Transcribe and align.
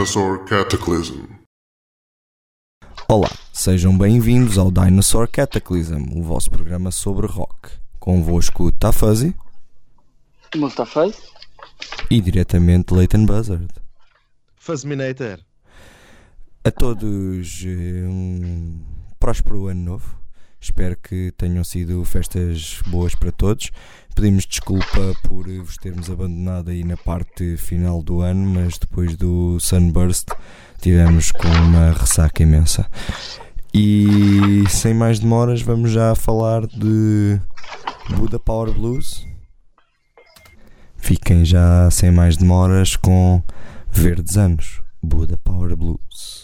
Dinosaur 0.00 0.46
Cataclysm. 0.46 1.26
Olá, 3.06 3.28
sejam 3.52 3.98
bem-vindos 3.98 4.56
ao 4.56 4.70
Dinosaur 4.70 5.28
Cataclysm, 5.28 6.18
o 6.18 6.22
vosso 6.22 6.50
programa 6.50 6.90
sobre 6.90 7.26
rock. 7.26 7.68
Convosco 7.98 8.70
está 8.70 8.92
Fuzzy 8.92 9.34
Mustafa 10.56 11.04
e 12.10 12.18
diretamente 12.18 12.94
Leighton 12.94 13.26
Buzzard. 13.26 13.68
Fuzzminator. 14.56 15.38
A 16.64 16.70
todos 16.70 17.62
eh, 17.66 18.06
um 18.08 18.80
próspero 19.18 19.66
ano 19.66 19.82
novo. 19.82 20.18
Espero 20.58 20.96
que 20.96 21.30
tenham 21.36 21.62
sido 21.62 22.02
festas 22.06 22.80
boas 22.86 23.14
para 23.14 23.32
todos. 23.32 23.70
Pedimos 24.20 24.44
desculpa 24.44 25.14
por 25.26 25.48
vos 25.48 25.78
termos 25.78 26.10
abandonado 26.10 26.68
aí 26.68 26.84
na 26.84 26.94
parte 26.94 27.56
final 27.56 28.02
do 28.02 28.20
ano, 28.20 28.50
mas 28.50 28.76
depois 28.76 29.16
do 29.16 29.58
Sunburst 29.58 30.28
tivemos 30.78 31.32
com 31.32 31.48
uma 31.48 31.92
ressaca 31.92 32.42
imensa. 32.42 32.86
E 33.72 34.62
sem 34.68 34.92
mais 34.92 35.20
demoras, 35.20 35.62
vamos 35.62 35.90
já 35.90 36.14
falar 36.14 36.66
de 36.66 37.40
Buda 38.14 38.38
Power 38.38 38.70
Blues. 38.74 39.26
Fiquem 40.98 41.42
já 41.42 41.90
sem 41.90 42.10
mais 42.10 42.36
demoras 42.36 42.96
com 42.96 43.42
Verdes 43.90 44.36
Anos, 44.36 44.82
Buda 45.02 45.38
Power 45.38 45.74
Blues. 45.74 46.39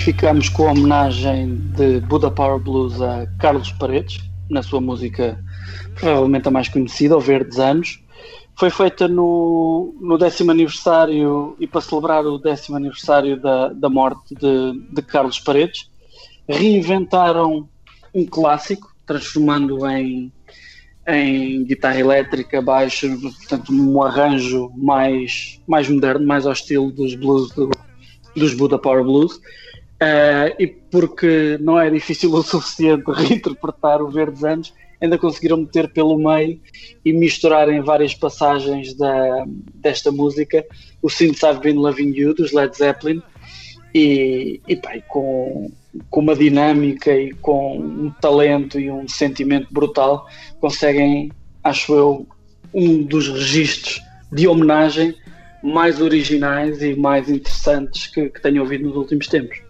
Ficamos 0.00 0.48
com 0.48 0.66
a 0.66 0.72
homenagem 0.72 1.56
de 1.76 2.00
Buda 2.00 2.30
Power 2.30 2.58
Blues 2.58 3.02
a 3.02 3.26
Carlos 3.38 3.70
Paredes, 3.72 4.18
na 4.48 4.62
sua 4.62 4.80
música 4.80 5.38
provavelmente 5.94 6.48
a 6.48 6.50
mais 6.50 6.68
conhecida, 6.70 7.16
O 7.16 7.20
Verdes 7.20 7.58
Anos. 7.58 8.02
Foi 8.56 8.70
feita 8.70 9.06
no, 9.06 9.94
no 10.00 10.16
décimo 10.16 10.52
aniversário 10.52 11.54
e 11.60 11.66
para 11.66 11.82
celebrar 11.82 12.24
o 12.24 12.38
décimo 12.38 12.78
aniversário 12.78 13.38
da, 13.40 13.68
da 13.68 13.90
morte 13.90 14.34
de, 14.34 14.80
de 14.90 15.02
Carlos 15.02 15.38
Paredes. 15.38 15.90
Reinventaram 16.48 17.68
um 18.14 18.24
clássico, 18.24 18.90
transformando 19.06 19.86
em, 19.86 20.32
em 21.06 21.62
guitarra 21.64 22.00
elétrica, 22.00 22.62
baixo, 22.62 23.06
portanto 23.20 23.70
um 23.70 24.02
arranjo 24.02 24.72
mais, 24.76 25.60
mais 25.66 25.90
moderno, 25.90 26.26
mais 26.26 26.46
ao 26.46 26.52
estilo 26.52 26.90
dos 26.90 27.14
blues 27.14 27.50
do, 27.50 27.70
dos 28.34 28.54
Buda 28.54 28.78
Power 28.78 29.04
Blues. 29.04 29.38
Uh, 30.02 30.56
e 30.58 30.66
porque 30.66 31.58
não 31.60 31.78
é 31.78 31.90
difícil 31.90 32.32
o 32.34 32.42
suficiente 32.42 33.04
reinterpretar 33.10 34.00
o 34.00 34.08
Verdes 34.08 34.42
Anos, 34.42 34.72
ainda 35.00 35.18
conseguiram 35.18 35.58
meter 35.58 35.88
pelo 35.92 36.18
meio 36.18 36.60
e 37.04 37.12
misturar 37.12 37.68
em 37.68 37.80
várias 37.80 38.14
passagens 38.14 38.94
da, 38.94 39.44
desta 39.74 40.10
música 40.10 40.64
o 41.02 41.08
Since 41.08 41.44
I've 41.44 41.60
Been 41.60 41.76
Loving 41.76 42.12
You 42.14 42.34
dos 42.34 42.52
Led 42.52 42.76
Zeppelin 42.76 43.22
e, 43.94 44.60
e 44.68 44.76
pá, 44.76 45.00
com, 45.08 45.70
com 46.08 46.20
uma 46.20 46.36
dinâmica 46.36 47.14
e 47.14 47.32
com 47.34 47.78
um 47.78 48.10
talento 48.20 48.78
e 48.78 48.90
um 48.90 49.08
sentimento 49.08 49.68
brutal 49.70 50.26
conseguem, 50.60 51.30
acho 51.64 51.94
eu, 51.94 52.26
um 52.72 53.02
dos 53.02 53.28
registros 53.28 54.00
de 54.32 54.46
homenagem 54.46 55.14
mais 55.62 56.00
originais 56.00 56.82
e 56.82 56.94
mais 56.94 57.28
interessantes 57.28 58.06
que, 58.06 58.28
que 58.28 58.40
tenho 58.40 58.62
ouvido 58.62 58.86
nos 58.86 58.96
últimos 58.96 59.26
tempos. 59.26 59.69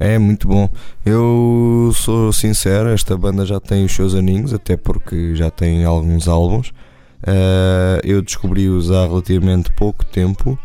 É 0.00 0.18
muito 0.18 0.46
bom. 0.46 0.68
Eu 1.04 1.90
sou 1.94 2.32
sincero, 2.32 2.90
esta 2.90 3.16
banda 3.16 3.44
já 3.44 3.58
tem 3.58 3.84
os 3.84 3.92
seus 3.92 4.14
aninhos, 4.14 4.54
até 4.54 4.76
porque 4.76 5.34
já 5.34 5.50
tem 5.50 5.84
alguns 5.84 6.28
álbuns. 6.28 6.68
Uh, 7.22 7.98
eu 8.04 8.22
descobri-os 8.22 8.92
há 8.92 9.04
relativamente 9.06 9.72
pouco 9.72 10.04
tempo 10.04 10.56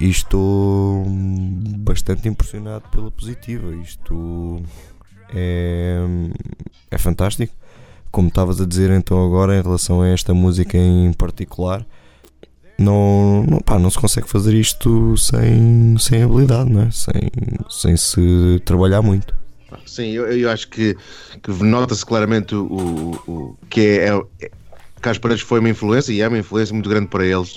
e 0.00 0.08
estou 0.08 1.04
bastante 1.78 2.28
impressionado 2.28 2.88
pela 2.90 3.10
positiva. 3.10 3.74
Isto 3.76 4.62
é, 5.34 5.98
é 6.90 6.98
fantástico. 6.98 7.54
Como 8.10 8.28
estavas 8.28 8.60
a 8.60 8.66
dizer 8.66 8.90
então 8.92 9.24
agora 9.26 9.58
em 9.58 9.62
relação 9.62 10.00
a 10.00 10.08
esta 10.08 10.32
música 10.32 10.78
em 10.78 11.12
particular, 11.12 11.84
não, 12.78 13.42
não, 13.44 13.60
pá, 13.60 13.78
não 13.78 13.90
se 13.90 13.98
consegue 13.98 14.28
fazer 14.28 14.54
isto 14.54 15.16
sem, 15.16 15.96
sem 15.98 16.22
habilidade, 16.22 16.70
não 16.70 16.82
é? 16.82 16.90
sem, 16.90 17.30
sem 17.70 17.96
se 17.96 18.60
trabalhar 18.64 19.02
muito. 19.02 19.34
Sim, 19.84 20.10
eu, 20.10 20.26
eu 20.26 20.50
acho 20.50 20.68
que, 20.68 20.96
que 21.42 21.50
nota-se 21.62 22.04
claramente 22.04 22.54
o, 22.54 22.64
o, 22.66 23.30
o, 23.30 23.58
que 23.68 23.80
é, 23.80 24.08
é 24.40 24.50
Carlos 25.00 25.18
Paredes 25.18 25.42
foi 25.42 25.60
uma 25.60 25.68
influência 25.68 26.12
e 26.12 26.20
é 26.20 26.28
uma 26.28 26.38
influência 26.38 26.72
muito 26.72 26.88
grande 26.88 27.08
para 27.08 27.24
eles. 27.24 27.56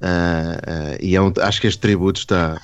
Uh, 0.00 0.56
uh, 0.56 0.98
e 1.00 1.14
é 1.14 1.20
um, 1.20 1.32
acho 1.40 1.60
que 1.60 1.66
este 1.66 1.78
tributo 1.80 2.20
está, 2.20 2.60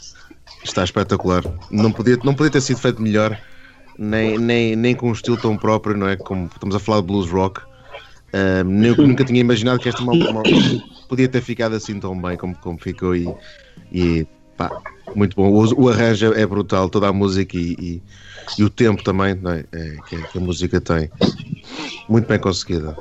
está 0.65 0.83
espetacular. 0.83 1.43
Não 1.71 1.93
podia, 1.93 2.17
não 2.25 2.35
podia 2.35 2.53
ter 2.53 2.61
sido 2.61 2.79
feito 2.79 3.03
melhor, 3.03 3.39
nem, 3.99 4.39
nem, 4.39 4.77
nem 4.77 4.95
com 4.95 5.11
um 5.11 5.13
estilo 5.13 5.37
tão 5.37 5.57
próprio, 5.57 5.97
não 5.97 6.09
é? 6.09 6.17
Como 6.17 6.47
estamos 6.47 6.75
a 6.75 6.79
falar 6.79 7.01
de 7.01 7.07
blues 7.07 7.31
rock. 7.31 7.61
Uh, 8.33 8.65
nunca 9.07 9.25
tinha 9.25 9.41
imaginado 9.41 9.79
que 9.79 9.89
esta 9.89 10.03
uma, 10.03 10.13
podia 11.09 11.29
ter 11.29 11.41
ficado 11.41 11.75
assim 11.75 11.99
tão 11.99 12.21
bem 12.21 12.37
como, 12.37 12.55
como 12.57 12.79
ficou 12.79 13.15
e, 13.15 13.33
e 13.93 14.27
pá, 14.57 14.71
muito 15.15 15.37
bom. 15.37 15.49
O, 15.49 15.85
o, 15.85 15.89
arranjo 15.89 16.33
é 16.33 16.45
brutal, 16.47 16.89
toda 16.89 17.09
a 17.09 17.13
música 17.13 17.57
e, 17.57 17.73
e, 17.79 18.03
e 18.59 18.65
o 18.65 18.71
tempo 18.71 19.03
também 19.03 19.33
é? 19.33 19.65
É, 19.73 19.97
que, 20.09 20.23
que, 20.23 20.39
a 20.39 20.41
música 20.41 20.81
tem. 20.81 21.11
Muito 22.09 22.27
bem 22.27 22.39
conseguida. 22.39 22.97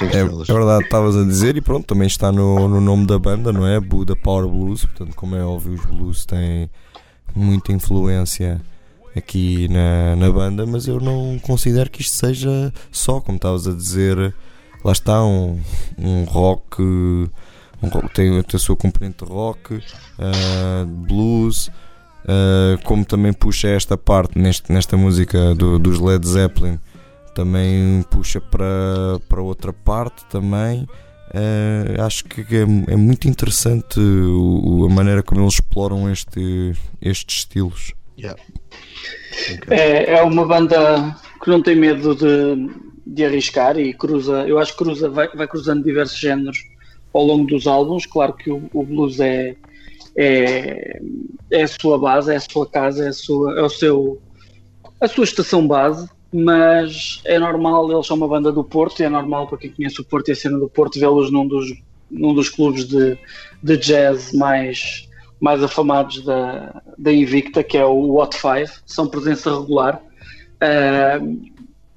É, 0.00 0.20
é, 0.20 0.24
verdade, 0.24 0.84
estavas 0.84 1.16
a 1.16 1.24
dizer, 1.24 1.56
e 1.56 1.60
pronto, 1.60 1.86
também 1.86 2.06
está 2.06 2.32
no, 2.32 2.66
no 2.66 2.80
nome 2.80 3.06
da 3.06 3.18
banda, 3.18 3.52
não 3.52 3.66
é? 3.66 3.78
Buda 3.78 4.16
Power 4.16 4.48
Blues, 4.48 4.86
portanto, 4.86 5.14
como 5.14 5.36
é 5.36 5.44
óbvio, 5.44 5.74
os 5.74 5.84
blues 5.84 6.24
têm 6.24 6.70
muita 7.34 7.72
influência 7.72 8.60
aqui 9.14 9.68
na, 9.68 10.16
na 10.16 10.30
banda, 10.32 10.64
mas 10.64 10.88
eu 10.88 10.98
não 10.98 11.38
considero 11.40 11.90
que 11.90 12.00
isto 12.00 12.16
seja 12.16 12.72
só, 12.90 13.20
como 13.20 13.36
estavas 13.36 13.68
a 13.68 13.72
dizer, 13.72 14.34
lá 14.84 14.92
está 14.92 15.24
um, 15.24 15.60
um 15.98 16.24
rock, 16.24 16.82
um 16.82 17.88
rock 17.88 18.12
tem, 18.14 18.42
tem 18.42 18.56
a 18.56 18.58
sua 18.58 18.76
componente 18.76 19.24
rock, 19.24 19.74
uh, 19.74 20.86
blues, 20.86 21.68
uh, 21.68 22.82
como 22.84 23.04
também 23.04 23.32
puxa 23.32 23.68
esta 23.68 23.96
parte 23.96 24.38
neste, 24.38 24.72
nesta 24.72 24.96
música 24.96 25.54
do, 25.54 25.78
dos 25.78 25.98
Led 25.98 26.26
Zeppelin, 26.26 26.78
também 27.34 28.04
puxa 28.10 28.40
para, 28.40 29.20
para 29.28 29.42
outra 29.42 29.72
parte 29.72 30.24
também. 30.26 30.86
Uh, 31.34 32.02
acho 32.02 32.24
que 32.24 32.42
é, 32.54 32.92
é 32.92 32.96
muito 32.96 33.26
interessante 33.26 33.98
o, 33.98 34.86
a 34.90 34.92
maneira 34.92 35.22
como 35.22 35.40
eles 35.40 35.54
exploram 35.54 36.10
este, 36.10 36.74
estes 37.00 37.38
estilos. 37.38 37.94
Yeah. 38.18 38.40
Okay. 39.54 39.78
É, 39.78 40.18
é 40.18 40.22
uma 40.22 40.46
banda 40.46 41.16
que 41.42 41.48
não 41.48 41.62
tem 41.62 41.74
medo 41.74 42.14
de, 42.14 42.91
de 43.06 43.24
arriscar 43.24 43.78
e 43.78 43.92
cruza, 43.92 44.46
eu 44.46 44.58
acho 44.58 44.72
que 44.72 44.84
cruza, 44.84 45.08
vai, 45.08 45.28
vai 45.28 45.46
cruzando 45.46 45.82
diversos 45.82 46.18
géneros 46.18 46.58
ao 47.12 47.24
longo 47.24 47.46
dos 47.46 47.66
álbuns. 47.66 48.06
Claro 48.06 48.32
que 48.34 48.50
o, 48.50 48.68
o 48.72 48.84
blues 48.84 49.20
é, 49.20 49.56
é, 50.16 51.00
é 51.50 51.62
a 51.62 51.68
sua 51.68 51.98
base, 51.98 52.32
é 52.32 52.36
a 52.36 52.40
sua 52.40 52.66
casa, 52.66 53.04
é, 53.04 53.08
a 53.08 53.12
sua, 53.12 53.58
é 53.58 53.62
o 53.62 53.68
seu, 53.68 54.20
a 55.00 55.08
sua 55.08 55.24
estação 55.24 55.66
base, 55.66 56.08
mas 56.32 57.20
é 57.24 57.38
normal, 57.38 57.90
eles 57.90 58.06
são 58.06 58.16
uma 58.16 58.28
banda 58.28 58.52
do 58.52 58.64
Porto 58.64 59.00
e 59.00 59.04
é 59.04 59.08
normal 59.08 59.46
para 59.48 59.58
quem 59.58 59.70
conhece 59.70 60.00
o 60.00 60.04
Porto 60.04 60.28
e 60.28 60.32
a 60.32 60.36
cena 60.36 60.58
do 60.58 60.68
Porto 60.68 60.98
vê-los 60.98 61.30
num 61.30 61.46
dos, 61.46 61.66
num 62.10 62.32
dos 62.32 62.48
clubes 62.48 62.86
de, 62.86 63.18
de 63.62 63.76
jazz 63.76 64.32
mais, 64.32 65.08
mais 65.40 65.62
afamados 65.62 66.24
da, 66.24 66.82
da 66.96 67.12
Invicta, 67.12 67.62
que 67.62 67.76
é 67.76 67.84
o 67.84 68.14
What 68.14 68.36
Five, 68.36 68.70
são 68.86 69.08
presença 69.08 69.50
regular. 69.50 70.00
Uh, 70.62 71.52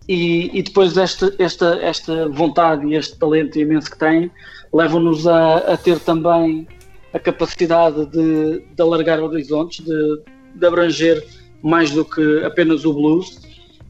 e, 0.07 0.51
e 0.53 0.61
depois 0.61 0.95
esta, 0.97 1.33
esta, 1.39 1.79
esta 1.81 2.29
vontade 2.29 2.85
e 2.87 2.95
este 2.95 3.17
talento 3.17 3.57
imenso 3.59 3.89
que 3.89 3.97
têm 3.97 4.29
levam-nos 4.71 5.25
a, 5.25 5.57
a, 5.57 5.77
ter 5.77 5.99
também 5.99 6.67
a 7.13 7.19
capacidade 7.19 8.05
de, 8.07 8.61
de 8.75 8.81
alargar 8.81 9.21
horizontes, 9.21 9.83
de, 9.83 10.21
de, 10.55 10.65
abranger 10.65 11.25
mais 11.63 11.91
do 11.91 12.03
que 12.03 12.43
apenas 12.43 12.83
o 12.85 12.93
blues 12.93 13.39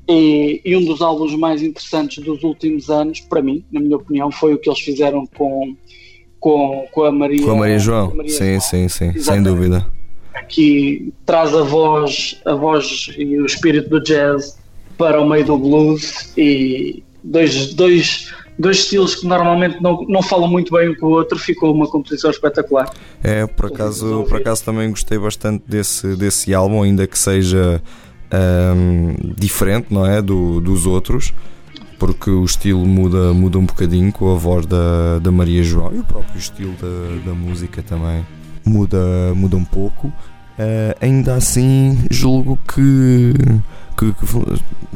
E, 0.08 0.62
e, 0.64 0.76
um 0.76 0.86
dos 0.86 1.02
álbuns 1.02 1.36
mais 1.36 1.62
interessantes 1.62 2.24
dos 2.24 2.44
últimos 2.44 2.90
anos, 2.90 3.20
para 3.22 3.42
mim, 3.42 3.66
na 3.72 3.80
minha 3.80 3.98
opinião, 3.98 4.32
foi 4.32 4.54
o 4.54 4.58
que 4.60 4.70
eles 4.70 4.80
fizeram 4.80 5.26
com, 5.36 5.76
com, 6.40 6.88
com 6.92 7.04
a 7.04 7.12
Maria 7.12 7.44
Com 7.44 7.52
a 7.52 7.56
Maria 7.56 7.80
João, 7.80 8.12
a 8.12 8.16
Maria 8.16 8.32
sim, 8.32 8.46
João. 8.46 8.62
sim, 8.62 8.88
sim, 8.88 9.06
Exatamente. 9.06 9.24
sem 9.24 9.44
dúvida. 9.44 9.88
Que 10.48 11.12
traz 11.26 11.56
a 11.56 11.64
voz, 11.64 12.40
a 12.46 12.54
voz 12.54 13.10
e 13.18 13.38
o 13.40 13.46
espírito 13.46 13.90
do 13.90 14.04
jazz 14.04 14.64
para 14.98 15.22
o 15.22 15.28
meio 15.28 15.46
do 15.46 15.58
blues 15.58 16.34
e 16.38 17.04
dois, 17.24 17.74
dois, 17.74 18.34
dois 18.58 18.78
estilos 18.78 19.16
que 19.16 19.28
normalmente 19.28 19.82
não, 19.82 20.06
não 20.08 20.22
falam 20.22 20.48
muito 20.48 20.74
bem 20.74 20.90
um 20.90 20.96
com 20.96 21.08
o 21.08 21.12
outro, 21.12 21.38
ficou 21.38 21.74
uma 21.74 21.88
composição 21.88 22.30
espetacular. 22.30 22.90
É, 23.24 23.46
por 23.46 23.68
acaso, 23.68 24.26
por 24.28 24.38
acaso 24.38 24.64
também 24.64 24.90
gostei 24.90 25.18
bastante 25.18 25.64
desse, 25.68 26.16
desse 26.16 26.54
álbum, 26.54 26.84
ainda 26.84 27.08
que 27.08 27.18
seja 27.18 27.82
um, 28.76 29.16
diferente, 29.38 29.88
não 29.90 30.06
é, 30.06 30.22
do, 30.22 30.60
dos 30.60 30.86
outros, 30.86 31.34
porque 32.00 32.30
o 32.30 32.44
estilo 32.44 32.86
muda, 32.86 33.34
muda 33.34 33.58
um 33.58 33.66
bocadinho 33.66 34.12
com 34.12 34.32
a 34.32 34.36
voz 34.36 34.66
da, 34.66 35.20
da 35.20 35.32
Maria 35.32 35.64
João 35.64 35.94
e 35.94 36.00
o 36.00 36.04
próprio 36.04 36.38
estilo 36.38 36.74
da, 36.74 37.32
da 37.32 37.34
música 37.34 37.82
também 37.82 38.26
muda, 38.66 39.34
muda 39.34 39.56
um 39.56 39.66
pouco. 39.66 40.08
Uh, 40.08 40.96
ainda 41.02 41.36
assim, 41.36 42.06
julgo 42.10 42.58
que, 42.74 43.34
que, 43.98 44.14
que, 44.14 44.26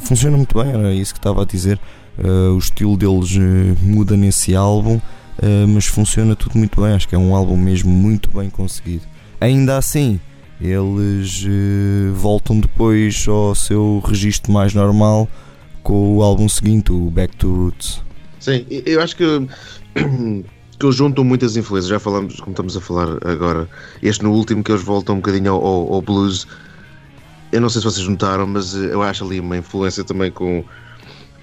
funciona 0.01 0.38
muito 0.38 0.58
bem, 0.62 0.72
era 0.72 0.94
isso 0.94 1.13
que 1.13 1.20
estava 1.20 1.44
a 1.44 1.46
dizer. 1.46 1.79
Uh, 2.18 2.53
o 2.53 2.58
estilo 2.58 2.98
deles 2.98 3.36
uh, 3.36 3.77
muda 3.82 4.18
nesse 4.18 4.56
álbum, 4.56 5.00
mas 5.74 5.86
funciona 5.86 6.36
tudo 6.36 6.58
muito 6.58 6.82
bem. 6.82 6.91
Acho 6.94 7.08
que 7.08 7.15
é 7.15 7.18
um 7.18 7.34
álbum 7.34 7.56
mesmo 7.56 7.89
muito 7.89 8.29
bem 8.29 8.50
conseguido. 8.50 9.03
Ainda 9.39 9.77
assim, 9.77 10.20
eles 10.60 11.46
uh, 11.46 12.13
voltam 12.13 12.60
depois 12.60 13.25
ao 13.27 13.56
seu 13.56 14.03
registro 14.06 14.51
mais 14.51 14.74
normal 14.74 15.29
com 15.82 16.18
o 16.18 16.22
álbum 16.22 16.50
seguinte, 16.50 16.91
o 16.91 17.10
Back 17.10 17.36
to 17.38 17.48
Roots. 17.48 18.03
Sim, 18.39 18.65
eu 18.70 19.01
acho 19.01 19.15
que, 19.15 19.24
que 19.96 20.86
eles 20.86 20.96
juntam 20.96 21.24
muitas 21.24 21.56
influências, 21.56 21.89
já 21.89 22.00
falamos, 22.00 22.39
como 22.41 22.51
estamos 22.51 22.75
a 22.75 22.82
falar 22.82 23.18
agora, 23.25 23.70
este 24.03 24.24
no 24.24 24.34
último 24.34 24.62
que 24.62 24.72
eles 24.72 24.84
voltam 24.84 25.15
um 25.15 25.20
bocadinho 25.20 25.53
ao, 25.53 25.94
ao 25.94 26.01
blues. 26.01 26.46
Eu 27.51 27.62
não 27.62 27.70
sei 27.70 27.82
se 27.82 27.86
vocês 27.86 28.08
notaram, 28.08 28.46
mas 28.46 28.75
eh, 28.75 28.94
eu 28.94 29.01
acho 29.01 29.24
ali 29.24 29.39
uma 29.39 29.58
influência 29.58 30.03
também 30.03 30.32
com. 30.32 30.63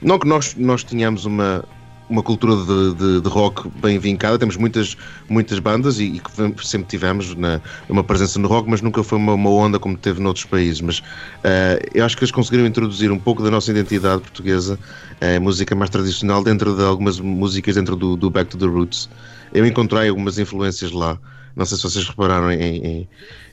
Não 0.01 0.19
que 0.19 0.27
nós, 0.27 0.55
nós 0.55 0.85
tenhamos 0.85 1.25
uma, 1.25 1.65
uma 2.09 2.23
cultura 2.23 2.55
de, 2.55 2.95
de, 2.95 3.21
de, 3.21 3.29
rock 3.29 3.69
bem 3.81 3.99
vincada. 3.99 4.39
Temos 4.39 4.57
muitas, 4.57 4.97
muitas 5.29 5.59
bandas 5.59 5.99
e 5.99 6.21
que 6.21 6.67
sempre 6.67 6.89
tivemos 6.89 7.35
na, 7.35 7.61
uma 7.89 8.05
presença 8.05 8.39
no 8.39 8.47
rock, 8.47 8.69
mas 8.71 8.81
nunca 8.81 9.03
foi 9.03 9.19
uma, 9.19 9.35
uma 9.35 9.51
onda 9.51 9.79
como 9.79 9.97
teve 9.97 10.21
noutros 10.21 10.45
países. 10.45 10.81
Mas 10.81 10.99
uh, 10.99 11.83
eu 11.95 12.05
acho 12.05 12.17
que 12.17 12.23
eles 12.23 12.31
conseguiram 12.31 12.67
introduzir 12.67 13.11
um 13.11 13.19
pouco 13.19 13.43
da 13.43 13.51
nossa 13.51 13.71
identidade 13.71 14.23
portuguesa, 14.23 14.79
uh, 15.21 15.41
música 15.41 15.75
mais 15.75 15.91
tradicional, 15.91 16.45
dentro 16.45 16.77
de 16.77 16.85
algumas 16.85 17.19
músicas 17.19 17.75
dentro 17.75 17.97
do, 17.97 18.17
do, 18.17 18.31
Back 18.31 18.51
to 18.51 18.59
the 18.59 18.67
Roots. 18.67 19.09
Eu 19.53 19.67
encontrei 19.67 20.09
algumas 20.09 20.39
influências 20.39 20.93
lá. 20.93 21.19
Não 21.57 21.65
sei 21.65 21.77
se 21.77 21.83
vocês 21.83 22.07
repararam 22.07 22.53
em, 22.53 22.77
em, 22.77 23.09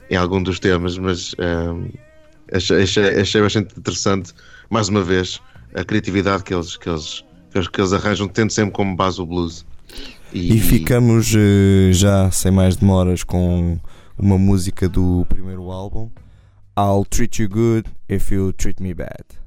em 0.10 0.16
algum 0.16 0.44
dos 0.44 0.60
temas, 0.60 0.98
mas 0.98 1.34
uh, 1.34 1.90
achei, 2.54 3.20
achei, 3.20 3.42
bastante 3.42 3.78
interessante, 3.78 4.34
mais 4.70 4.90
uma 4.90 5.04
vez, 5.04 5.42
a 5.74 5.84
criatividade 5.84 6.44
que 6.44 6.54
eles, 6.54 6.78
que 6.78 6.90
eles 6.90 7.24
que 7.72 7.82
eles 7.82 7.94
arranjam, 7.94 8.28
tendo 8.28 8.52
sempre 8.52 8.74
como 8.74 8.96
base 8.96 9.22
o 9.22 9.26
blues. 9.26 9.66
E, 10.34 10.58
e 10.58 10.60
ficamos 10.60 11.34
uh, 11.34 11.94
já 11.94 12.32
sem 12.32 12.52
mais 12.52 12.76
demoras 12.76 13.24
com 13.24 13.80
uma 14.18 14.38
música 14.38 14.90
do 14.90 15.26
primeiro 15.30 15.72
álbum, 15.72 16.10
I'll 16.78 17.06
Treat 17.06 17.42
You 17.42 17.50
Good 17.50 17.90
If 18.10 18.32
You 18.32 18.52
Treat 18.54 18.82
Me 18.82 18.94
Bad. 18.94 19.43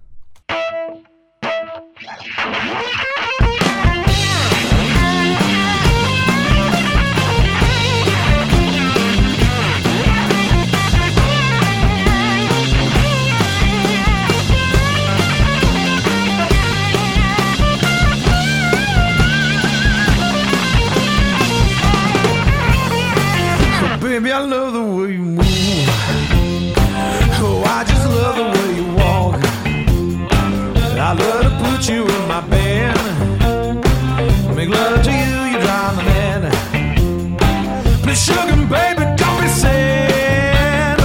Sugar, 38.27 38.57
baby, 38.67 39.05
don't 39.21 39.41
be 39.41 39.49
sad. 39.49 40.99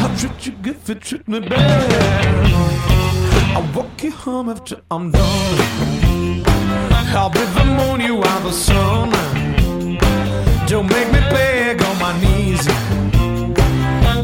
I'll 0.00 0.16
treat 0.16 0.46
you 0.46 0.52
good 0.62 0.76
if 0.76 0.88
you 0.88 0.94
treat 0.94 1.28
me 1.28 1.40
bad. 1.40 2.52
I'll 3.56 3.68
walk 3.74 4.02
you 4.02 4.10
home 4.10 4.48
after 4.48 4.76
I'm 4.90 5.10
done. 5.10 5.58
I'll 7.20 7.30
be 7.30 7.44
the 7.58 7.64
moon, 7.78 8.00
you 8.00 8.16
are 8.30 8.40
the 8.40 8.52
sun. 8.52 9.10
Don't 10.66 10.88
make 10.88 11.08
me 11.12 11.20
beg 11.34 11.82
on 11.82 11.96
my 11.98 12.12
knees. 12.22 12.64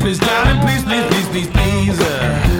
Please, 0.00 0.18
darling, 0.18 0.60
please, 0.64 0.82
please, 0.84 1.06
please, 1.10 1.28
please, 1.32 1.50
please. 1.50 2.59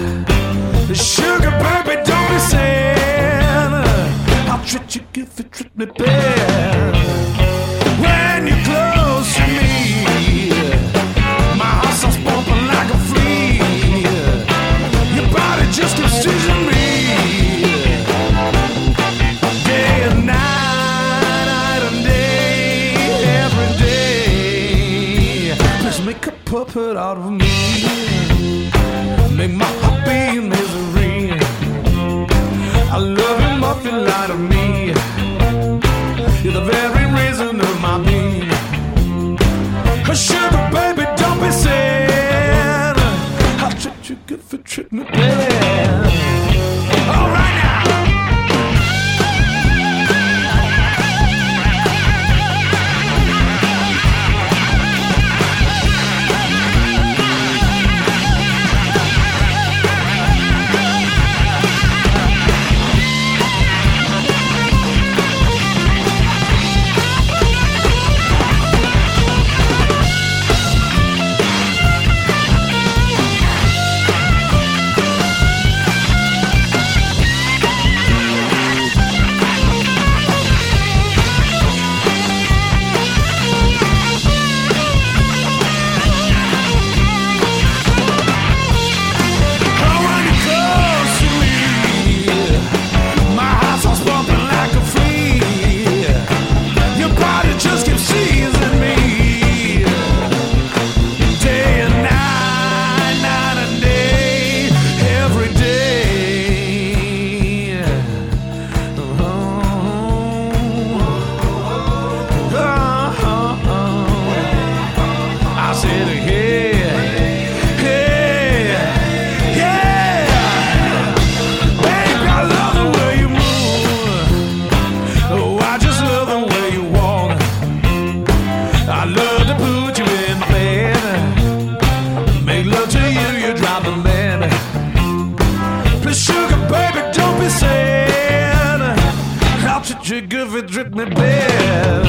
You 140.61 140.67
treat 140.67 140.93
me 140.93 141.05
bad. 141.05 142.05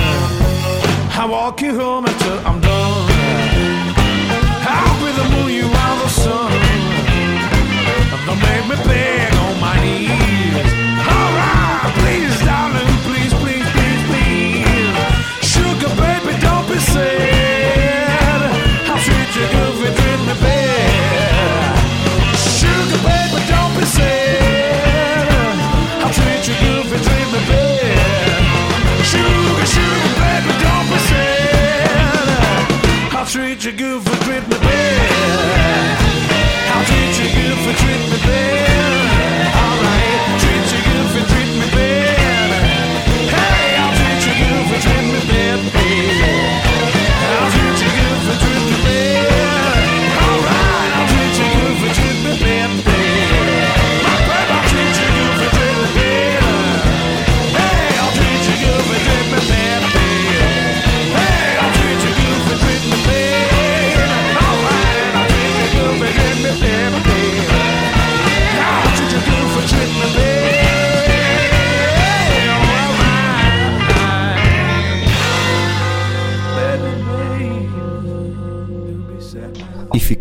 I 1.19 1.27
walk 1.27 1.61
you 1.63 1.75
home 1.79 2.05
until 2.07 2.39
I'm 2.47 2.61
done. 2.61 3.11
I'll 4.69 4.99
be 5.01 5.13
the 5.13 5.25
moon, 5.37 5.53
you 5.53 5.65
are 5.65 5.97
the 6.03 6.09
sun. 6.09 6.53
Don't 8.27 8.41
make 8.41 8.69
me 8.69 8.77
beg 8.85 9.35
on 9.35 9.61
my 9.61 9.81
knees. 9.81 10.32
Good 33.73 34.12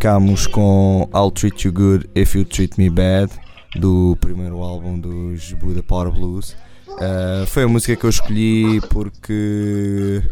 ficámos 0.01 0.47
com 0.47 1.07
I'll 1.13 1.29
Treat 1.29 1.67
You 1.67 1.71
Good 1.71 2.09
If 2.15 2.33
You 2.33 2.43
Treat 2.43 2.75
Me 2.75 2.89
Bad, 2.89 3.31
do 3.75 4.17
primeiro 4.19 4.63
álbum 4.63 4.99
dos 4.99 5.53
Buddha 5.53 5.83
Power 5.83 6.11
Blues. 6.11 6.55
Uh, 6.87 7.45
foi 7.45 7.65
a 7.65 7.67
música 7.67 7.95
que 7.95 8.03
eu 8.03 8.09
escolhi 8.09 8.81
porque. 8.89 10.23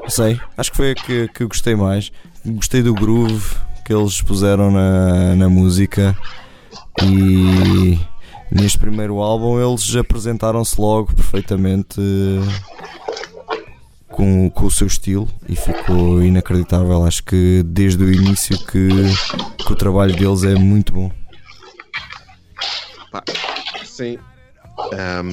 Não 0.00 0.08
sei, 0.08 0.40
acho 0.56 0.70
que 0.70 0.76
foi 0.78 0.92
a 0.92 0.94
que, 0.94 1.28
que 1.28 1.44
gostei 1.44 1.76
mais. 1.76 2.10
Gostei 2.42 2.82
do 2.82 2.94
groove 2.94 3.54
que 3.84 3.92
eles 3.92 4.22
puseram 4.22 4.70
na, 4.70 5.34
na 5.34 5.48
música 5.50 6.16
e 7.02 8.00
neste 8.50 8.78
primeiro 8.78 9.18
álbum 9.20 9.60
eles 9.60 9.94
apresentaram-se 9.94 10.80
logo 10.80 11.12
perfeitamente 11.14 12.00
com, 14.18 14.50
com 14.50 14.66
o 14.66 14.70
seu 14.70 14.88
estilo 14.88 15.28
e 15.48 15.54
ficou 15.54 16.20
inacreditável. 16.20 17.04
Acho 17.04 17.22
que 17.22 17.62
desde 17.64 18.02
o 18.02 18.12
início 18.12 18.58
que, 18.66 18.88
que 19.64 19.72
o 19.72 19.76
trabalho 19.76 20.12
deles 20.16 20.42
é 20.42 20.56
muito 20.56 20.92
bom. 20.92 21.12
Pá, 23.12 23.22
sim. 23.84 24.18
Ahm, 24.92 25.32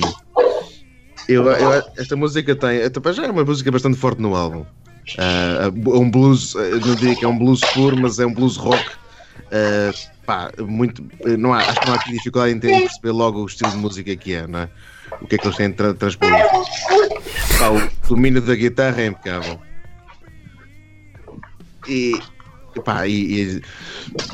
eu, 1.28 1.48
eu- 1.48 1.84
esta 1.98 2.16
música 2.16 2.56
tem. 2.56 2.80
já 3.14 3.26
é 3.26 3.32
uma 3.32 3.44
música 3.44 3.72
bastante 3.72 3.98
forte 3.98 4.22
no 4.22 4.36
álbum. 4.36 4.64
Ah, 5.18 5.64
é 5.66 5.68
um 5.98 6.10
blues, 6.12 6.54
eu 6.54 6.80
não 6.80 6.94
diria 6.96 7.16
que 7.16 7.26
é 7.26 7.28
um 7.28 7.38
blues 7.40 7.62
puro, 7.74 7.98
mas 8.00 8.20
é 8.20 8.26
um 8.28 8.34
blues 8.36 8.56
rock. 8.56 8.86
Ah, 9.52 9.92
pá, 10.28 10.52
muito, 10.60 11.04
não 11.40 11.56
há, 11.56 11.58
acho 11.58 11.80
que 11.80 11.88
não 11.88 11.96
há 11.96 11.98
dificuldade 11.98 12.54
em, 12.54 12.60
ter- 12.60 12.70
em 12.72 12.82
perceber 12.82 13.12
logo 13.14 13.42
o 13.42 13.46
estilo 13.48 13.72
de 13.72 13.78
música 13.78 14.16
que 14.16 14.36
é, 14.36 14.46
não 14.46 14.60
é? 14.60 14.70
O 15.22 15.26
que 15.28 15.36
é 15.36 15.38
que 15.40 15.48
eles 15.48 15.58
têm 15.58 15.70
de 15.70 15.76
tra 15.76 15.92
transpor. 15.96 16.30
Pá, 17.58 17.70
o 17.70 17.82
domínio 18.08 18.42
da 18.42 18.56
guitarra 18.56 19.02
é 19.02 19.08
impecável. 19.08 19.60
E, 21.88 22.20
pá, 22.84 23.08
e, 23.08 23.58
e 23.58 23.62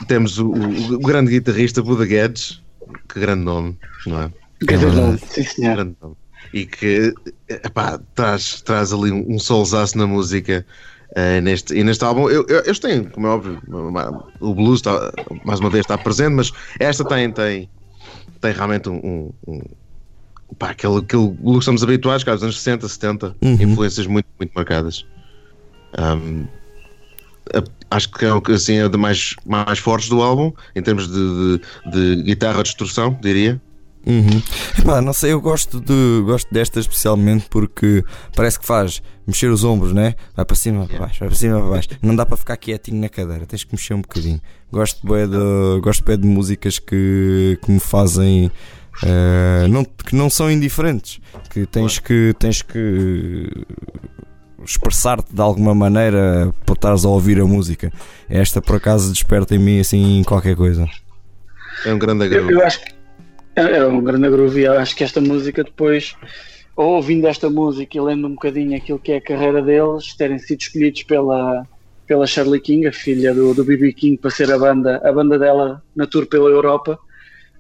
temos 0.07 0.39
o, 0.39 0.47
o- 0.47 0.93
o 0.95 0.99
grande 0.99 1.31
guitarrista 1.31 1.81
Buda 1.81 2.05
Guedes, 2.05 2.61
que 3.09 3.19
grande 3.19 3.43
nome, 3.43 3.77
não 4.05 4.21
é? 4.21 4.31
Verdade. 4.63 4.95
nome, 4.95 5.17
Sim, 5.17 5.43
senhor. 5.43 5.75
grande 5.75 5.95
nome. 6.01 6.15
E 6.53 6.65
que 6.65 7.13
epá, 7.47 7.99
traz, 8.15 8.61
traz 8.61 8.91
ali 8.93 9.11
um, 9.11 9.35
um 9.35 9.39
solzaço 9.39 9.97
na 9.97 10.07
música 10.07 10.65
eh, 11.15 11.39
neste, 11.41 11.73
e 11.75 11.83
neste 11.83 12.03
álbum. 12.03 12.29
Eu, 12.29 12.45
eu- 12.47 12.63
eles 12.65 12.79
têm, 12.79 13.03
como 13.03 13.27
é 13.27 13.29
óbvio, 13.29 13.61
uma- 13.67 14.23
o 14.39 14.53
blues 14.55 14.79
está, 14.79 15.11
mais 15.45 15.59
uma 15.59 15.69
vez 15.69 15.83
está 15.83 15.97
presente, 15.97 16.33
mas 16.33 16.51
esta 16.79 17.05
tem, 17.05 17.31
tem, 17.31 17.69
tem 18.39 18.53
realmente 18.53 18.89
um, 18.89 19.31
um 19.47 19.61
pá, 20.57 20.71
aquele, 20.71 20.97
aquele 20.97 21.27
blues 21.29 21.55
que 21.55 21.59
estamos 21.59 21.83
habituados, 21.83 22.23
cara, 22.23 22.35
dos 22.37 22.43
anos 22.43 22.57
60, 22.59 22.87
70, 22.87 23.35
Uhum. 23.41 23.53
influências 23.53 24.07
muito, 24.07 24.27
muito 24.39 24.51
marcadas. 24.53 25.05
Um, 25.97 26.45
a- 27.53 27.95
acho 27.95 28.09
que 28.11 28.25
é 28.25 28.53
assim, 28.53 28.75
é 28.77 28.87
de 28.87 28.97
mais, 28.97 29.35
mais 29.45 29.79
fortes 29.79 30.09
do 30.09 30.21
álbum, 30.21 30.51
em 30.75 30.81
termos 30.81 31.07
de, 31.07 31.59
de, 31.91 32.15
de 32.17 32.23
guitarra 32.23 32.57
de 32.63 32.69
distorção, 32.69 33.17
diria. 33.21 33.61
Uhum. 34.05 34.41
Epá, 34.79 34.99
não 34.99 35.13
sei, 35.13 35.31
eu 35.31 35.39
gosto, 35.39 35.79
de, 35.79 36.23
gosto 36.25 36.51
desta 36.51 36.79
especialmente 36.79 37.45
porque 37.51 38.03
parece 38.35 38.59
que 38.59 38.65
faz 38.65 38.99
mexer 39.27 39.51
os 39.51 39.63
ombros, 39.63 39.93
né? 39.93 40.15
Vai 40.35 40.43
para 40.43 40.55
cima, 40.55 40.87
para 40.87 40.99
baixo, 41.01 41.19
vai 41.19 41.29
para 41.29 41.37
cima, 41.37 41.59
para 41.59 41.69
baixo. 41.69 41.89
Não 42.01 42.15
dá 42.15 42.25
para 42.25 42.35
ficar 42.35 42.57
quietinho 42.57 42.99
na 42.99 43.09
cadeira, 43.09 43.45
tens 43.45 43.63
que 43.63 43.71
mexer 43.73 43.93
um 43.93 44.01
bocadinho. 44.01 44.41
Gosto 44.71 45.05
bué 45.05 45.27
de, 45.27 45.37
gosto 45.83 46.03
bué 46.03 46.17
de 46.17 46.25
músicas 46.25 46.79
que, 46.79 47.59
que 47.63 47.71
me 47.71 47.79
fazem. 47.79 48.49
Eh, 49.03 49.67
não, 49.69 49.83
que 49.83 50.15
não 50.15 50.29
são 50.29 50.51
indiferentes, 50.51 51.19
que 51.49 51.65
tens 51.65 51.99
que 51.99 52.35
tens 52.37 52.61
que 52.61 53.49
expressar-te 54.63 55.33
de 55.33 55.41
alguma 55.41 55.73
maneira 55.73 56.53
para 56.65 56.73
estares 56.73 57.05
a 57.05 57.09
ouvir 57.09 57.39
a 57.39 57.45
música. 57.45 57.91
Esta 58.29 58.61
por 58.61 58.75
acaso 58.75 59.11
desperta 59.11 59.55
em 59.55 59.59
mim 59.59 59.79
assim 59.79 60.23
qualquer 60.23 60.55
coisa. 60.55 60.87
É 61.85 61.93
um 61.93 61.97
grande 61.97 62.25
Eu, 62.25 62.27
agrado. 62.27 62.51
eu 62.51 62.65
acho 62.65 62.79
que 62.83 62.91
é 63.55 63.77
é 63.77 63.85
um 63.85 64.01
grande 64.03 64.29
groove 64.29 64.61
e 64.61 64.63
eu 64.65 64.73
acho 64.73 64.95
que 64.95 65.03
esta 65.03 65.19
música 65.19 65.63
depois, 65.63 66.15
ou 66.75 66.95
ouvindo 66.95 67.27
esta 67.27 67.49
música 67.49 67.97
e 67.97 68.01
lendo 68.01 68.27
um 68.27 68.31
bocadinho 68.31 68.77
aquilo 68.77 68.99
que 68.99 69.11
é 69.11 69.17
a 69.17 69.21
carreira 69.21 69.61
deles, 69.61 70.13
terem 70.15 70.39
sido 70.39 70.61
escolhidos 70.61 71.03
pela, 71.03 71.67
pela 72.07 72.25
Shirley 72.25 72.61
King, 72.61 72.87
a 72.87 72.93
filha 72.93 73.33
do, 73.33 73.53
do 73.53 73.63
B.B. 73.65 73.93
King, 73.93 74.17
para 74.17 74.31
ser 74.31 74.51
a 74.51 74.57
banda, 74.57 75.01
a 75.03 75.11
banda 75.11 75.37
dela 75.37 75.83
na 75.95 76.07
tour 76.07 76.25
pela 76.27 76.49
Europa, 76.49 76.97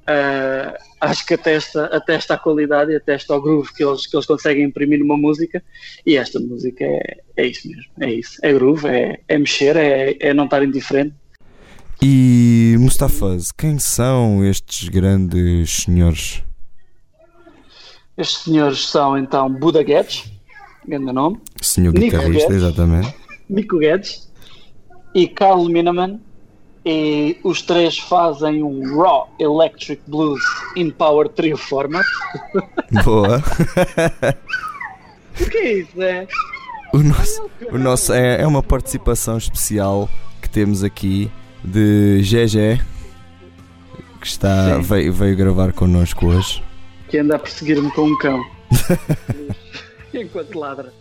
ah, 0.07 0.77
acho 1.01 1.25
que 1.25 1.33
atesta, 1.33 1.85
atesta 1.85 2.35
a 2.35 2.37
qualidade 2.37 2.91
e 2.91 2.95
atesta 2.95 3.33
ao 3.33 3.41
groove 3.41 3.73
que 3.73 3.83
eles, 3.83 4.05
que 4.05 4.15
eles 4.15 4.25
conseguem 4.25 4.63
imprimir 4.63 4.99
numa 4.99 5.17
música 5.17 5.61
e 6.05 6.15
esta 6.15 6.39
música 6.39 6.85
é, 6.85 7.17
é 7.35 7.47
isso 7.47 7.67
mesmo, 7.67 7.91
é 7.99 8.13
isso, 8.13 8.37
é 8.43 8.53
groove, 8.53 8.87
é, 8.87 9.19
é 9.27 9.37
mexer, 9.37 9.75
é, 9.75 10.15
é 10.19 10.33
não 10.33 10.45
estar 10.45 10.63
indiferente. 10.63 11.15
E 12.01 12.75
Mustafaz, 12.79 13.51
quem 13.51 13.79
são 13.79 14.45
estes 14.45 14.89
grandes 14.89 15.83
senhores? 15.83 16.43
Estes 18.15 18.43
senhores 18.43 18.87
são 18.87 19.17
então 19.17 19.51
Buda 19.51 19.81
Guedes, 19.81 20.31
grande 20.87 21.11
nome, 21.11 21.39
Senhor 21.61 21.93
Nico 21.93 22.05
guitarrista, 22.05 22.47
Guedes. 22.47 22.63
exatamente. 22.63 23.15
Nico 23.49 23.79
Guedes 23.79 24.31
e 25.15 25.27
Carl 25.27 25.65
Miniman 25.65 26.19
e 26.85 27.37
os 27.43 27.61
três 27.61 27.97
fazem 27.97 28.63
um 28.63 28.97
Raw 28.99 29.29
Electric 29.39 30.01
Blues 30.07 30.41
in 30.75 30.89
Power 30.91 31.29
Trio 31.29 31.57
format. 31.57 32.05
Boa. 33.03 33.43
O 35.39 35.49
que 35.49 35.57
é 35.57 35.73
isso? 35.79 36.01
É? 36.01 36.27
O 36.93 36.99
nosso, 36.99 37.49
o 37.71 37.77
nosso 37.77 38.13
é, 38.13 38.41
é 38.41 38.47
uma 38.47 38.61
participação 38.61 39.37
especial 39.37 40.09
que 40.41 40.49
temos 40.49 40.83
aqui 40.83 41.31
de 41.63 42.21
GG 42.21 42.81
que 44.21 44.27
está, 44.27 44.75
Sim. 44.75 44.81
veio, 44.81 45.11
veio 45.11 45.35
gravar 45.35 45.73
connosco 45.73 46.27
hoje. 46.27 46.63
Que 47.09 47.17
anda 47.17 47.35
a 47.35 47.39
perseguir-me 47.39 47.91
com 47.91 48.03
um 48.03 48.17
cão. 48.19 48.45
Enquanto 50.13 50.57
ladra. 50.57 50.93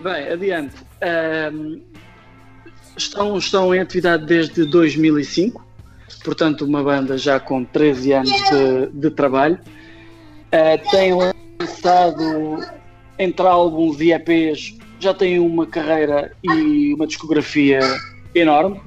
Bem, 0.00 0.28
adiante. 0.28 0.76
Ahm, 1.02 1.80
estão, 2.96 3.36
estão 3.36 3.74
em 3.74 3.80
atividade 3.80 4.26
desde 4.26 4.64
2005, 4.64 5.64
portanto, 6.24 6.64
uma 6.64 6.82
banda 6.82 7.16
já 7.16 7.38
com 7.40 7.64
13 7.64 8.12
anos 8.12 8.32
de, 8.32 8.86
de 8.92 9.10
trabalho. 9.10 9.58
Ah, 10.52 10.78
têm 10.90 11.14
lançado 11.14 12.58
entre 13.18 13.46
álbuns 13.46 14.00
e 14.00 14.12
EPs, 14.12 14.76
já 14.98 15.14
têm 15.14 15.38
uma 15.38 15.66
carreira 15.66 16.32
e 16.42 16.94
uma 16.94 17.06
discografia 17.06 17.80
enorme. 18.34 18.80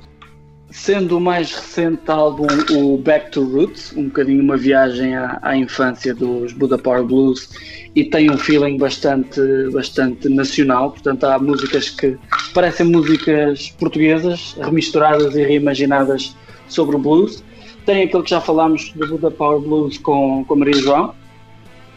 Sendo 0.73 1.17
o 1.17 1.21
mais 1.21 1.53
recente 1.53 2.09
álbum 2.09 2.47
o 2.71 2.97
Back 2.97 3.31
to 3.31 3.43
Roots, 3.43 3.93
um 3.95 4.05
bocadinho 4.05 4.43
uma 4.43 4.57
viagem 4.57 5.15
à, 5.15 5.39
à 5.43 5.55
infância 5.55 6.15
dos 6.15 6.51
Buddha 6.51 6.79
Power 6.79 7.03
Blues 7.03 7.47
e 7.95 8.03
tem 8.03 8.29
um 8.31 8.37
feeling 8.37 8.77
bastante, 8.77 9.39
bastante 9.71 10.27
nacional, 10.27 10.89
portanto 10.89 11.23
há 11.25 11.37
músicas 11.37 11.89
que 11.89 12.17
parecem 12.55 12.87
músicas 12.87 13.69
portuguesas, 13.77 14.57
remisturadas 14.59 15.35
e 15.35 15.43
reimaginadas 15.43 16.35
sobre 16.67 16.95
o 16.95 16.99
blues. 16.99 17.43
Tem 17.85 18.03
aquele 18.03 18.23
que 18.23 18.31
já 18.31 18.41
falámos 18.41 18.91
do 18.93 19.07
Buddha 19.07 19.29
Power 19.29 19.59
Blues 19.59 19.99
com, 19.99 20.43
com 20.43 20.55
Maria 20.55 20.81
João. 20.81 21.13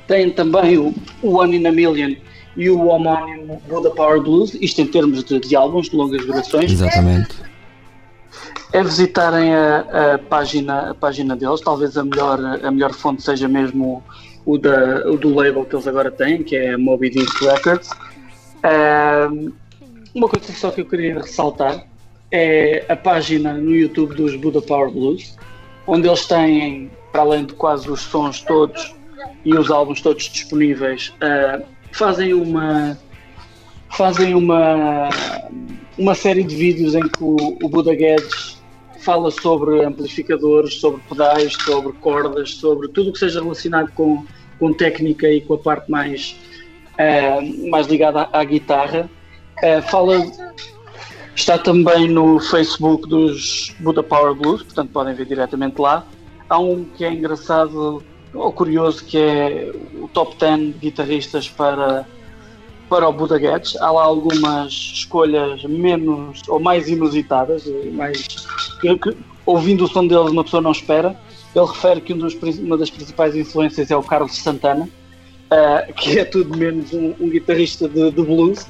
Tem 0.07 0.31
também 0.31 0.77
o, 0.77 0.95
o 1.23 1.39
One 1.39 1.57
in 1.57 1.67
a 1.67 1.73
Million 1.73 2.15
e 2.57 2.69
o 2.69 2.87
homónimo 2.87 3.61
Buddha 3.69 3.91
Power 3.91 4.21
Blues, 4.21 4.55
isto 4.61 4.83
em 4.83 4.87
termos 4.87 5.25
de, 5.25 5.41
de 5.41 5.57
álbuns 5.57 5.89
de 5.89 5.97
longas 5.97 6.27
durações. 6.27 6.73
Exatamente. 6.73 7.56
É 8.73 8.83
visitarem 8.83 9.55
a, 9.55 10.15
a 10.15 10.19
página, 10.19 10.91
a 10.91 10.95
página 10.95 11.37
deles, 11.37 11.61
talvez 11.61 11.97
a 11.97 12.05
melhor, 12.05 12.39
a 12.41 12.71
melhor 12.71 12.93
fonte 12.93 13.23
seja 13.23 13.49
mesmo 13.49 14.03
o, 14.45 14.59
da, 14.59 15.09
o 15.09 15.17
do 15.17 15.35
label 15.35 15.65
que 15.65 15.75
eles 15.75 15.87
agora 15.87 16.11
têm, 16.11 16.43
que 16.43 16.57
é 16.57 16.77
Moby 16.77 17.11
Dick 17.11 17.45
Records. 17.45 17.91
Um, 18.65 19.53
uma 20.15 20.29
coisa 20.29 20.53
só 20.53 20.71
que 20.71 20.81
eu 20.81 20.87
queria 20.87 21.17
ressaltar 21.17 21.87
é 22.33 22.85
a 22.89 22.97
página 22.97 23.55
no 23.55 23.75
YouTube 23.75 24.15
dos 24.15 24.35
Buddha 24.37 24.63
Power 24.63 24.91
Blues, 24.91 25.37
onde 25.87 26.09
eles 26.09 26.27
têm, 26.27 26.91
para 27.13 27.23
além 27.23 27.45
de 27.45 27.55
quase 27.55 27.91
os 27.91 28.01
sons 28.01 28.41
todos 28.43 28.95
e 29.45 29.55
os 29.55 29.71
álbuns 29.71 30.01
todos 30.01 30.25
disponíveis, 30.25 31.13
uh, 31.17 31.65
fazem 31.93 32.35
uma 32.35 32.99
fazem 33.91 34.35
uma 34.35 35.09
uma 35.99 36.15
série 36.15 36.43
de 36.43 36.55
vídeos 36.55 36.95
em 36.95 37.03
que 37.03 37.23
o, 37.23 37.37
o 37.63 37.69
Buda 37.69 37.95
Guedes 37.95 38.57
fala 39.01 39.31
sobre 39.31 39.85
amplificadores, 39.85 40.75
sobre 40.75 41.01
pedais, 41.09 41.55
sobre 41.55 41.93
cordas, 41.95 42.55
sobre 42.55 42.89
tudo 42.89 43.11
o 43.11 43.13
que 43.13 43.19
seja 43.19 43.41
relacionado 43.41 43.93
com, 43.93 44.25
com 44.59 44.73
técnica 44.73 45.29
e 45.31 45.41
com 45.41 45.55
a 45.55 45.59
parte 45.59 45.91
mais, 45.91 46.37
uh, 46.95 47.71
mais 47.71 47.87
ligada 47.87 48.23
à, 48.23 48.41
à 48.41 48.45
guitarra. 48.45 49.09
Uh, 49.59 49.83
fala, 49.83 50.27
está 51.35 51.57
também 51.57 52.09
no 52.09 52.41
Facebook 52.41 53.09
dos 53.09 53.75
Buda 53.79 54.03
Power 54.03 54.35
Blues, 54.35 54.63
portanto 54.65 54.91
podem 54.91 55.15
ver 55.15 55.27
diretamente 55.27 55.81
lá. 55.81 56.05
Há 56.49 56.59
um 56.59 56.85
que 56.85 57.05
é 57.05 57.13
engraçado 57.13 58.03
ou 58.35 58.53
curioso 58.53 59.05
que 59.05 59.19
é 59.19 59.73
o 59.95 60.09
top 60.09 60.37
10 60.37 60.77
guitarristas 60.77 61.49
para 61.49 62.07
para 62.89 63.09
o 63.09 63.13
Buda 63.13 63.39
Guedes. 63.39 63.77
Há 63.77 63.91
lá 63.91 64.03
algumas 64.03 64.73
escolhas 64.73 65.63
menos 65.65 66.43
ou 66.49 66.61
mais 66.61 66.89
inusitadas, 66.89 67.65
mais, 67.93 68.27
que, 68.81 68.99
que, 68.99 69.17
ouvindo 69.45 69.85
o 69.85 69.89
som 69.89 70.07
deles 70.07 70.31
uma 70.31 70.45
pessoa 70.45 70.63
não 70.63 70.73
espera. 70.73 71.19
Ele 71.55 71.65
refere 71.65 72.01
que 72.01 72.13
um 72.13 72.19
dos, 72.19 72.35
uma 72.59 72.77
das 72.77 72.91
principais 72.91 73.35
influências 73.35 73.91
é 73.91 73.97
o 73.97 74.03
Carlos 74.03 74.37
Santana, 74.37 74.85
uh, 74.85 75.93
que 75.95 76.19
é 76.19 76.25
tudo 76.25 76.57
menos 76.57 76.93
um, 76.93 77.15
um 77.19 77.31
guitarrista 77.31 77.89
de, 77.89 78.11
de, 78.11 78.23
blues, 78.23 78.67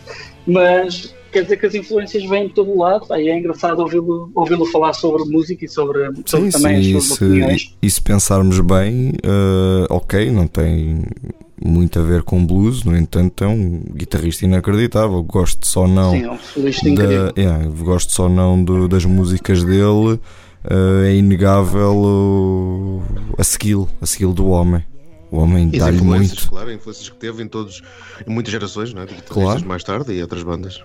mas 0.46 1.12
quer 1.37 1.42
dizer 1.42 1.57
que 1.59 1.66
as 1.66 1.75
influências 1.75 2.25
vêm 2.25 2.49
de 2.49 2.55
todo 2.55 2.70
o 2.70 2.79
lado 2.79 3.07
e 3.14 3.29
é 3.29 3.38
engraçado 3.38 3.81
ouvi-lo 3.81 4.31
ouvi 4.35 4.72
falar 4.72 4.94
sobre 4.94 5.25
música 5.25 5.66
e 5.66 5.68
sobre, 5.68 6.11
sobre 6.25 6.51
sim, 6.51 6.59
também 6.59 6.83
sim, 6.83 6.96
as 6.96 7.05
suas 7.05 7.20
opiniões. 7.20 7.77
E, 7.83 7.87
e 7.87 7.90
se 7.90 8.01
pensarmos 8.01 8.59
bem, 8.61 9.11
uh, 9.11 9.87
ok, 9.90 10.31
não 10.31 10.46
tem 10.46 11.05
muito 11.62 11.99
a 11.99 12.03
ver 12.03 12.22
com 12.22 12.44
blues, 12.44 12.85
no 12.85 12.96
entanto 12.96 13.44
é 13.44 13.46
um 13.46 13.83
guitarrista 13.92 14.46
inacreditável. 14.46 15.22
Gosto 15.22 15.66
só 15.66 15.87
não 15.87 16.12
Sim, 16.12 16.25
é 16.25 16.31
um 16.31 16.94
da, 16.94 17.33
yeah, 17.37 17.66
gosto 17.66 18.12
só 18.12 18.31
não 18.31 18.62
do, 18.62 18.88
das 18.88 19.05
músicas 19.05 19.62
dele. 19.62 20.18
Uh, 20.64 21.05
é 21.05 21.14
inegável 21.14 22.03
uh, 22.03 23.03
a 23.38 23.42
skill, 23.42 23.88
a 24.01 24.05
skill 24.05 24.33
do 24.33 24.49
homem. 24.49 24.83
O 25.31 25.38
homem 25.38 25.68
E 25.72 25.79
dá-lhe 25.79 25.96
influências, 25.96 26.38
muito, 26.38 26.49
claro, 26.49 26.72
influências 26.72 27.09
que 27.11 27.16
teve 27.16 27.42
em 27.42 27.49
todos, 27.49 27.83
em 28.27 28.33
muitas 28.33 28.53
gerações, 28.53 28.94
não 28.94 29.03
é? 29.03 29.07
De 29.07 29.14
Claro. 29.22 29.66
mais 29.66 29.85
tarde 29.85 30.12
e 30.12 30.22
outras 30.22 30.42
bandas. 30.42 30.83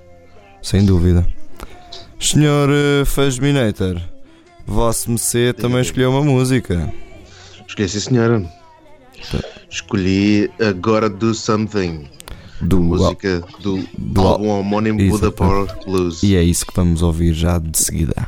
Sem 0.61 0.85
dúvida. 0.85 1.25
Senhor 2.19 2.69
uh, 2.69 3.05
Fazminator, 3.05 3.99
Vosso 4.65 5.09
MC 5.09 5.53
também 5.53 5.81
escolheu 5.81 6.11
uma 6.11 6.23
música. 6.23 6.93
Esqueci, 7.67 7.99
senhora. 7.99 8.43
Escolhi 9.69 10.49
Agora 10.59 11.09
Do 11.09 11.33
Something, 11.33 12.07
Do, 12.59 12.81
música 12.81 13.41
do, 13.61 13.83
do 13.97 14.21
álbum 14.21 14.49
homónimo 14.49 14.99
Buda. 15.09 15.31
Power 15.31 15.67
Blues. 15.85 16.21
E 16.23 16.35
é 16.35 16.43
isso 16.43 16.65
que 16.65 16.73
vamos 16.75 17.01
ouvir 17.01 17.33
já 17.33 17.57
de 17.57 17.77
seguida. 17.77 18.27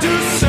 Do 0.00 0.20
something 0.22 0.47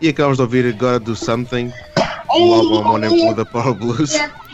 E 0.00 0.08
acabamos 0.08 0.36
de 0.36 0.42
ouvir 0.42 0.72
Gotta 0.72 1.00
Do 1.00 1.16
Something, 1.16 1.72
o 2.28 2.54
álbum 2.54 2.78
homónimo 2.80 3.34
da 3.34 3.44
Power 3.44 3.74
Blues. 3.74 4.12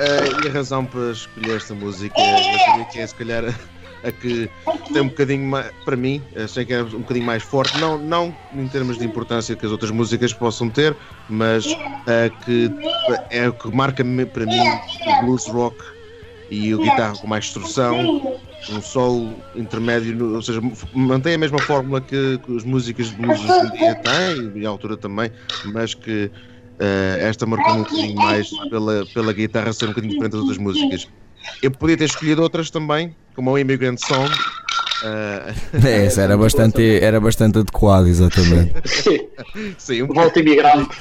Eh, 0.00 0.44
e 0.44 0.48
a 0.48 0.52
razão 0.52 0.84
para 0.84 1.10
escolher 1.10 1.56
esta 1.56 1.74
música, 1.74 2.14
que 2.92 3.00
é 3.00 3.06
se 3.08 3.14
calhar 3.16 3.52
a 4.04 4.12
que 4.12 4.48
tem 4.92 5.02
um 5.02 5.08
bocadinho 5.08 5.44
mais, 5.44 5.72
para 5.84 5.96
mim, 5.96 6.22
achei 6.36 6.64
que 6.64 6.72
era 6.72 6.84
um 6.84 7.00
bocadinho 7.00 7.26
mais 7.26 7.42
forte, 7.42 7.76
não, 7.78 7.98
não 7.98 8.34
em 8.54 8.68
termos 8.68 8.98
de 8.98 9.04
importância 9.04 9.56
que 9.56 9.66
as 9.66 9.72
outras 9.72 9.90
músicas 9.90 10.32
possam 10.32 10.70
ter, 10.70 10.96
mas 11.28 11.66
a 12.06 12.30
que 12.44 12.70
é 13.30 13.48
o 13.48 13.52
que 13.52 13.74
marca 13.74 14.04
para 14.32 14.46
mim 14.46 14.60
o 14.60 15.24
blues 15.24 15.46
rock 15.48 15.76
e 16.50 16.74
o 16.74 16.78
guitarra 16.78 17.16
com 17.16 17.26
mais 17.26 17.44
distorção, 17.44 18.38
um 18.70 18.80
solo 18.82 19.34
intermédio, 19.54 20.34
ou 20.34 20.42
seja, 20.42 20.60
mantém 20.94 21.34
a 21.34 21.38
mesma 21.38 21.58
fórmula 21.60 22.00
que, 22.00 22.38
que 22.44 22.56
as 22.56 22.64
músicas 22.64 23.06
de 23.08 23.16
blues 23.16 23.38
hoje 23.40 23.66
em 23.66 23.78
dia 23.78 23.94
têm, 23.96 24.52
e 24.54 24.66
à 24.66 24.68
altura 24.68 24.96
também, 24.96 25.30
mas 25.72 25.94
que 25.94 26.30
eh, 26.78 27.18
esta 27.22 27.46
marcou 27.46 27.74
um 27.74 27.78
bocadinho 27.82 28.14
mais 28.16 28.48
pela, 28.70 29.06
pela 29.06 29.32
guitarra 29.32 29.72
ser 29.72 29.86
um 29.86 29.88
bocadinho 29.88 30.12
diferente 30.12 30.32
das 30.32 30.40
outras 30.40 30.58
músicas. 30.58 31.08
Eu 31.62 31.70
podia 31.70 31.96
ter 31.96 32.04
escolhido 32.04 32.42
outras 32.42 32.70
também, 32.70 33.14
como 33.34 33.50
o 33.52 33.58
Immigrant 33.58 33.98
Song. 33.98 34.28
eh, 35.04 35.54
É, 35.84 36.06
esse 36.06 36.20
era 36.20 36.36
bastante, 36.36 36.82
era 37.00 37.20
bastante 37.20 37.58
adequado, 37.58 38.06
exatamente. 38.06 38.74
sim, 39.78 40.02
um 40.02 40.08
Volta 40.08 40.40
imigrante. 40.40 40.96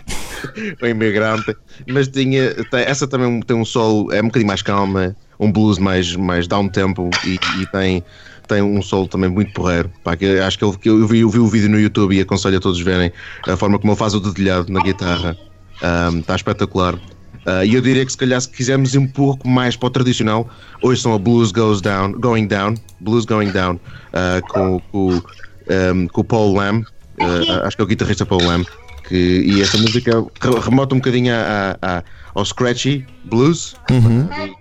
o 0.82 0.86
imigrante, 0.88 1.56
mas 1.88 2.08
tinha, 2.08 2.56
essa 2.72 3.08
também 3.08 3.42
tem 3.42 3.58
um 3.58 3.66
solo, 3.66 4.12
é 4.14 4.22
um 4.22 4.26
bocadinho 4.28 4.48
mais 4.48 4.62
calma, 4.62 5.16
um 5.40 5.52
blues 5.52 5.78
mais, 5.78 6.16
mais 6.16 6.48
down 6.48 6.68
tempo 6.70 7.10
e, 7.26 7.40
e 7.62 7.66
tem, 7.68 8.04
tem 8.48 8.62
um 8.62 8.82
solo 8.82 9.08
também 9.08 9.30
muito 9.30 9.52
porreiro. 9.54 9.92
Pá, 10.04 10.16
que 10.16 10.26
acho 10.40 10.58
que, 10.58 10.66
ele, 10.66 10.78
que 10.78 10.90
eu, 10.90 11.08
vi, 11.08 11.20
eu 11.20 11.30
vi 11.30 11.40
o 11.40 11.48
vídeo 11.48 11.70
no 11.70 11.80
YouTube 11.80 12.16
e 12.16 12.22
aconselho 12.22 12.58
a 12.58 12.60
todos 12.60 12.80
verem 12.82 13.12
a 13.48 13.56
forma 13.56 13.78
como 13.80 13.92
ele 13.94 14.00
faz 14.00 14.14
o 14.14 14.20
dedilhado 14.20 14.72
na 14.72 14.82
guitarra. 14.82 15.38
Ahm, 15.82 16.20
Está 16.20 16.36
espetacular. 16.36 16.98
Ah, 17.46 17.64
E 17.64 17.76
eu 17.76 17.82
diria 17.82 18.04
que 18.06 18.12
se 18.12 18.18
calhar 18.18 18.42
se 18.42 18.50
quisermos 18.50 18.94
ir 18.96 18.98
um 18.98 19.08
pouco 19.08 19.48
mais 19.48 19.76
para 19.76 19.88
o 19.88 19.90
tradicional, 19.90 20.50
hoje 20.82 21.02
são 21.02 21.14
a 21.14 21.20
Blues 21.20 21.52
Goes 21.52 21.82
Down, 21.82 22.14
Going 22.14 22.48
Down, 22.48 22.74
Blues 23.00 23.26
Going 23.26 23.52
Down, 23.52 23.80
ah, 24.14 24.42
com, 24.50 24.80
com, 24.92 25.22
ahm, 25.70 26.08
com 26.08 26.22
o 26.22 26.24
Paul 26.24 26.56
Lamb, 26.58 26.84
ah, 27.22 27.68
acho 27.68 27.78
que 27.78 27.82
é 27.82 27.86
o 27.86 27.88
guitarrista 27.88 28.26
Paul 28.26 28.44
Lamb, 28.44 28.66
que, 29.08 29.16
e 29.16 29.62
esta 29.62 29.78
música 29.78 30.12
re- 30.42 30.60
remota 30.60 30.94
um 30.96 30.98
bocadinho 30.98 31.34
a, 31.34 31.78
a- 31.82 31.98
a- 32.00 32.04
ao 32.36 32.44
scratchy 32.44 33.06
blues 33.24 33.76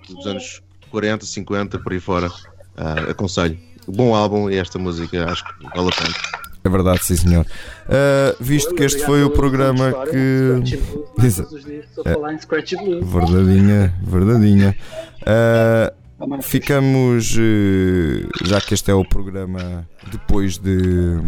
do- 0.09 0.15
dos 0.15 0.27
anos 0.27 0.61
40, 0.97 1.27
50, 1.27 1.79
por 1.81 1.93
aí 1.93 2.01
fora. 2.01 2.31
Ah, 2.75 3.11
aconselho. 3.11 3.59
Bom 3.87 4.15
álbum 4.15 4.49
e 4.51 4.57
esta 4.57 4.79
música 4.79 5.31
acho 5.31 5.45
que 5.45 5.65
vale 5.77 5.91
a 5.91 5.93
pena. 5.93 6.15
É 6.65 6.69
verdade, 6.71 7.05
sim 7.05 7.17
senhor. 7.17 7.45
Uh, 7.85 8.35
visto 8.43 8.75
que 8.75 8.83
este 8.83 9.05
foi 9.05 9.23
o 9.23 9.29
programa 9.31 9.93
que. 10.11 10.61
Diz- 11.19 11.37
Blues. 12.89 13.05
Verdadinha, 13.05 13.95
verdadinha. 14.03 14.75
Uh, 15.21 16.43
ficamos. 16.43 17.37
uh, 17.37 18.29
já 18.47 18.59
que 18.61 18.73
este 18.73 18.91
é 18.91 18.95
o 18.95 19.05
programa 19.05 19.87
depois 20.11 20.57
de. 20.57 21.21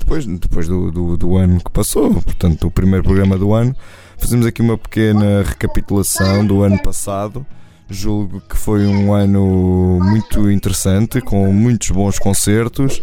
Depois, 0.00 0.26
depois 0.26 0.66
do, 0.68 0.90
do, 0.90 1.16
do 1.16 1.36
ano 1.36 1.60
que 1.62 1.70
passou, 1.70 2.12
portanto, 2.20 2.66
o 2.66 2.70
primeiro 2.72 3.04
programa 3.04 3.38
do 3.38 3.54
ano, 3.54 3.74
fazemos 4.18 4.44
aqui 4.44 4.60
uma 4.60 4.76
pequena 4.76 5.42
recapitulação 5.42 6.44
do 6.44 6.62
ano 6.62 6.82
passado. 6.82 7.46
Julgo 7.92 8.40
que 8.40 8.56
foi 8.56 8.86
um 8.86 9.12
ano 9.12 9.98
muito 10.02 10.50
interessante, 10.50 11.20
com 11.20 11.52
muitos 11.52 11.90
bons 11.90 12.18
concertos. 12.18 12.98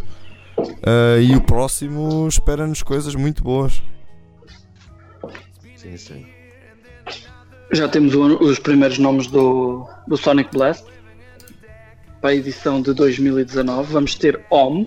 Uh, 0.57 1.21
e 1.21 1.35
o 1.35 1.41
próximo 1.41 2.27
espera-nos 2.27 2.81
coisas 2.83 3.15
muito 3.15 3.43
boas. 3.43 3.81
Sim, 5.75 5.95
sim. 5.95 6.25
Já 7.71 7.87
temos 7.87 8.13
o- 8.15 8.43
os 8.43 8.59
primeiros 8.59 8.97
nomes 8.97 9.27
do, 9.27 9.87
do 10.07 10.17
Sonic 10.17 10.51
Blast 10.51 10.83
para 12.19 12.31
a 12.31 12.35
edição 12.35 12.81
de 12.81 12.93
2019. 12.93 13.93
Vamos 13.93 14.15
ter 14.15 14.43
OM, 14.49 14.85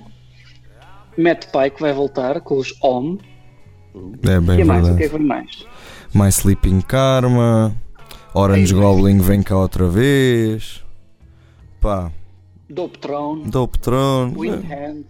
Matt 1.16 1.46
Pike 1.46 1.80
vai 1.80 1.92
voltar 1.92 2.40
com 2.40 2.58
os 2.58 2.74
OM. 2.82 3.18
É 4.28 4.40
bem 4.40 4.60
e 4.60 4.64
mais, 4.64 4.88
o 4.88 4.96
que 4.96 5.04
é 5.04 5.08
que 5.08 5.16
vem 5.16 5.26
mais? 5.26 5.64
My 6.14 6.28
Sleeping 6.28 6.80
Karma, 6.82 7.74
Orange 8.34 8.74
Goblin 8.74 9.18
vem 9.18 9.42
cá 9.42 9.56
outra 9.56 9.88
vez. 9.88 10.82
Pá, 11.80 12.10
Dope 12.68 12.98
Throne, 12.98 13.44
Dope 13.50 13.78
Throne. 13.78 14.34
Windhand. 14.36 15.04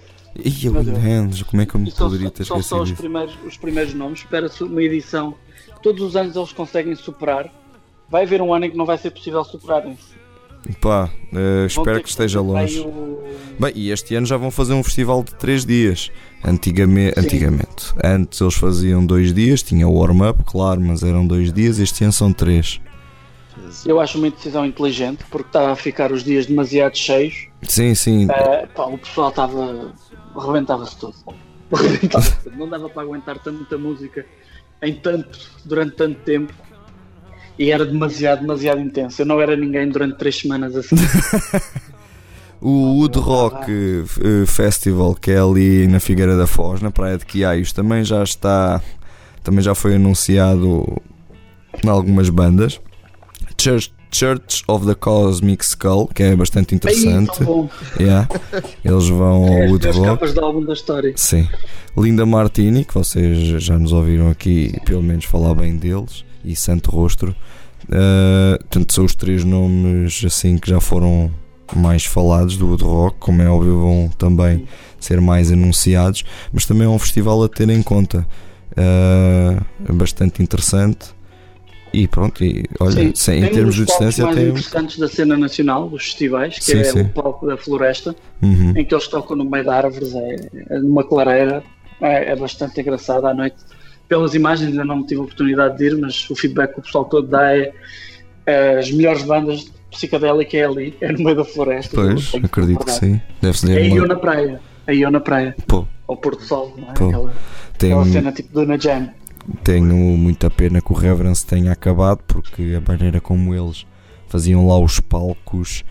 Ih. 0.44 0.68
Windhands, 0.70 1.42
como 1.42 1.62
é 1.62 1.66
que 1.66 1.74
eu 1.74 1.80
me 1.80 1.92
poderia 1.92 2.30
ter 2.30 2.44
são 2.44 2.60
só 2.62 2.82
esquecido 2.82 2.94
os 2.94 2.98
primeiros, 3.00 3.34
os 3.46 3.56
primeiros 3.56 3.94
nomes. 3.94 4.20
Espera-se 4.20 4.64
uma 4.64 4.82
edição. 4.82 5.34
Todos 5.82 6.02
os 6.02 6.16
anos 6.16 6.34
eles 6.36 6.52
conseguem 6.52 6.94
superar. 6.94 7.52
Vai 8.08 8.24
haver 8.24 8.40
um 8.42 8.52
ano 8.52 8.64
em 8.66 8.70
que 8.70 8.76
não 8.76 8.86
vai 8.86 8.96
ser 8.98 9.10
possível 9.10 9.44
superarem-se. 9.44 10.12
Pá, 10.80 11.10
Vão 11.32 11.66
espero 11.66 12.02
que 12.02 12.08
esteja 12.08 12.40
longe. 12.40 12.80
o- 12.80 13.20
Bem, 13.58 13.72
e 13.74 13.90
este 13.90 14.14
ano 14.14 14.24
já 14.26 14.36
vão 14.36 14.50
fazer 14.50 14.72
um 14.74 14.82
festival 14.82 15.22
de 15.24 15.34
3 15.34 15.66
dias. 15.66 16.10
Antigamente, 16.44 17.20
Sim. 17.20 17.26
antigamente. 17.26 17.92
Antes 18.02 18.40
eles 18.40 18.54
faziam 18.54 19.04
2 19.04 19.32
dias, 19.34 19.62
tinha 19.62 19.86
o 19.88 19.94
warm-up, 19.98 20.42
claro, 20.44 20.80
mas 20.80 21.02
eram 21.02 21.26
2 21.26 21.52
dias. 21.52 21.78
Este 21.78 22.04
ano 22.04 22.12
são 22.12 22.32
3. 22.32 22.80
Eu 23.86 24.00
acho 24.00 24.18
uma 24.18 24.30
decisão 24.30 24.64
inteligente 24.64 25.24
porque 25.30 25.48
está 25.48 25.72
a 25.72 25.76
ficar 25.76 26.12
os 26.12 26.22
dias 26.22 26.46
demasiado 26.46 26.96
cheios. 26.96 27.48
Sim, 27.62 27.94
sim. 27.94 28.28
Eh, 28.30 28.66
pá, 28.74 28.84
o 28.84 28.98
pessoal 28.98 29.30
estava. 29.30 29.92
arrebentava-se 30.36 30.96
todo. 30.96 31.14
Arrebentava-se 31.72 32.36
todo. 32.44 32.56
Não 32.56 32.68
dava 32.68 32.88
para 32.88 33.02
aguentar 33.02 33.38
tanta 33.38 33.78
música 33.78 34.26
em 34.82 34.94
tanto, 34.94 35.38
durante 35.64 35.96
tanto 35.96 36.20
tempo. 36.20 36.52
E 37.58 37.70
era 37.70 37.84
demasiado, 37.84 38.40
demasiado 38.40 38.80
intenso. 38.80 39.22
Eu 39.22 39.26
não 39.26 39.40
era 39.40 39.56
ninguém 39.56 39.88
durante 39.88 40.18
três 40.18 40.38
semanas 40.38 40.74
assim. 40.74 40.96
O 42.64 43.00
Wood 43.00 43.18
Rock 43.18 43.66
eh, 43.68 44.46
Festival, 44.46 45.16
que 45.16 45.32
é 45.32 45.40
ali 45.40 45.88
na 45.88 45.98
Figueira 45.98 46.36
da 46.36 46.46
Foz, 46.46 46.80
na 46.80 46.92
Praia 46.92 47.18
de 47.18 47.26
Quiaios, 47.26 47.72
também 47.72 48.04
já 48.04 48.22
está. 48.22 48.80
Também 49.42 49.60
já 49.60 49.74
foi 49.74 49.96
anunciado 49.96 50.86
em 51.84 51.88
algumas 51.88 52.28
bandas. 52.28 52.80
Church, 53.60 53.92
Church 54.10 54.62
of 54.68 54.86
the 54.86 54.94
Cosmic 54.94 55.64
Skull, 55.64 56.08
que 56.08 56.22
é 56.22 56.36
bastante 56.36 56.74
Aí, 56.74 56.76
interessante. 56.76 57.38
tão 57.38 57.46
bom. 57.46 57.70
Yeah. 57.98 58.28
Eles 58.84 59.08
vão 59.08 59.44
ao 59.44 59.52
É, 59.54 59.68
Wood 59.68 59.88
as 59.88 59.96
Rock. 59.96 60.08
capas 60.08 60.34
do 60.34 60.40
álbum 60.44 60.64
da 60.64 60.72
história. 60.72 61.12
Sim. 61.16 61.48
Linda 61.96 62.24
Martini, 62.26 62.84
que 62.84 62.94
vocês 62.94 63.38
já 63.62 63.78
nos 63.78 63.92
ouviram 63.92 64.30
aqui, 64.30 64.74
pelo 64.84 65.02
menos 65.02 65.24
falar 65.24 65.54
bem 65.54 65.76
deles, 65.76 66.24
e 66.44 66.54
Santo 66.56 66.90
Rostro. 66.90 67.34
Uh, 67.84 68.58
portanto, 68.58 68.92
são 68.94 69.04
os 69.04 69.14
três 69.14 69.44
nomes 69.44 70.22
assim 70.24 70.56
que 70.56 70.70
já 70.70 70.80
foram 70.80 71.30
mais 71.74 72.04
falados 72.04 72.56
do 72.56 72.68
Wood 72.68 72.84
Rock, 72.84 73.16
como 73.18 73.42
é 73.42 73.48
óbvio, 73.48 73.80
vão 73.80 74.10
também 74.18 74.66
ser 75.00 75.20
mais 75.20 75.50
anunciados, 75.50 76.22
mas 76.52 76.64
também 76.66 76.86
é 76.86 76.88
um 76.90 76.98
festival 76.98 77.42
a 77.42 77.48
ter 77.48 77.68
em 77.70 77.82
conta. 77.82 78.26
Uh, 78.72 79.62
é 79.88 79.92
bastante 79.92 80.42
interessante. 80.42 81.06
E 81.92 82.08
pronto, 82.08 82.42
e, 82.42 82.64
olha, 82.80 82.92
Sim, 82.92 83.12
sem- 83.14 83.44
em 83.44 83.50
termos 83.50 83.74
de 83.74 83.80
dos 83.82 83.86
distância, 83.88 84.24
mais 84.24 84.36
tem. 84.36 84.48
interessantes 84.48 84.98
da 84.98 85.08
cena 85.08 85.36
nacional, 85.36 85.86
os 85.92 86.04
festivais, 86.04 86.58
que 86.58 86.64
Sim, 86.64 86.78
é 86.78 86.84
sim. 86.84 87.00
o 87.02 87.08
palco 87.10 87.46
da 87.46 87.56
floresta, 87.56 88.14
Uhum. 88.42 88.72
em 88.76 88.84
que 88.84 88.94
eles 88.94 89.06
tocam 89.08 89.36
no 89.36 89.44
meio 89.44 89.64
de 89.64 89.70
árvores, 89.70 90.14
é, 90.14 90.36
é 90.70 90.78
numa 90.78 91.04
clareira, 91.04 91.62
é, 92.00 92.32
é 92.32 92.36
bastante 92.36 92.80
engraçado 92.80 93.26
à 93.26 93.34
noite. 93.34 93.56
Pelas 94.08 94.34
imagens 94.34 94.70
ainda 94.70 94.84
não 94.84 95.04
tive 95.06 95.20
a 95.20 95.24
oportunidade 95.24 95.76
de 95.78 95.84
ir, 95.86 95.96
mas 95.98 96.28
o 96.30 96.34
feedback 96.34 96.74
que 96.74 96.80
o 96.80 96.82
pessoal 96.82 97.04
todo 97.04 97.28
dá 97.28 97.54
é, 97.56 97.72
é 98.46 98.78
as 98.78 98.90
melhores 98.90 99.22
bandas 99.22 99.70
psicadélica 99.90 100.56
é 100.56 100.64
ali, 100.64 100.94
é 101.00 101.12
no 101.12 101.22
meio 101.24 101.36
da 101.36 101.44
floresta. 101.44 101.94
Pois, 101.94 102.32
acredito 102.42 102.84
que 102.84 102.90
sim. 102.92 103.20
Deve 103.40 103.58
ser 103.58 103.72
É 103.78 103.82
aí 103.82 103.90
ou 103.92 103.98
uma... 103.98 104.06
na 104.08 104.16
praia, 104.16 104.60
aí 104.86 105.04
ou 105.04 105.10
na 105.10 105.20
praia, 105.20 105.54
Pô, 105.66 105.86
ao 106.08 106.16
pôr 106.16 106.36
do 106.36 106.42
sol, 106.42 106.74
não 106.76 106.90
é? 106.90 106.94
Pô, 106.94 107.06
Aquela, 107.08 107.32
tem, 107.78 107.92
aquela 107.92 108.06
cena 108.06 108.32
tipo 108.32 108.52
Dona 108.52 108.78
Jam. 108.78 109.10
Tenho 109.64 109.96
muita 109.96 110.50
pena 110.50 110.80
que 110.80 110.92
o 110.92 110.96
Reverence 110.96 111.44
tenha 111.44 111.72
acabado 111.72 112.22
porque 112.26 112.74
a 112.76 112.90
maneira 112.90 113.20
como 113.20 113.54
eles 113.54 113.86
faziam 114.28 114.66
lá 114.66 114.78
os 114.78 115.00
palcos 115.00 115.84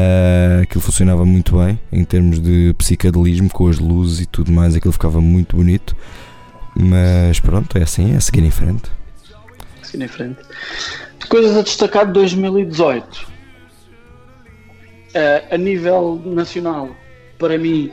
ah, 0.00 0.60
aquilo 0.62 0.80
funcionava 0.80 1.24
muito 1.24 1.58
bem 1.58 1.80
em 1.90 2.04
termos 2.04 2.40
de 2.40 2.72
psicadelismo 2.78 3.50
com 3.50 3.66
as 3.66 3.80
luzes 3.80 4.20
e 4.20 4.26
tudo 4.26 4.52
mais, 4.52 4.76
aquilo 4.76 4.92
ficava 4.92 5.20
muito 5.20 5.56
bonito. 5.56 5.96
Mas 6.76 7.40
pronto, 7.40 7.76
é 7.76 7.82
assim, 7.82 8.14
é 8.14 8.20
seguir 8.20 8.44
em 8.44 8.50
frente. 8.50 8.88
Assim 9.82 10.00
em 10.00 10.06
frente. 10.06 10.38
Coisas 11.28 11.56
a 11.56 11.62
destacar 11.62 12.06
de 12.06 12.12
2018. 12.12 13.28
Eh, 15.14 15.48
a 15.50 15.58
nível 15.58 16.22
nacional, 16.24 16.90
para 17.36 17.58
mim, 17.58 17.90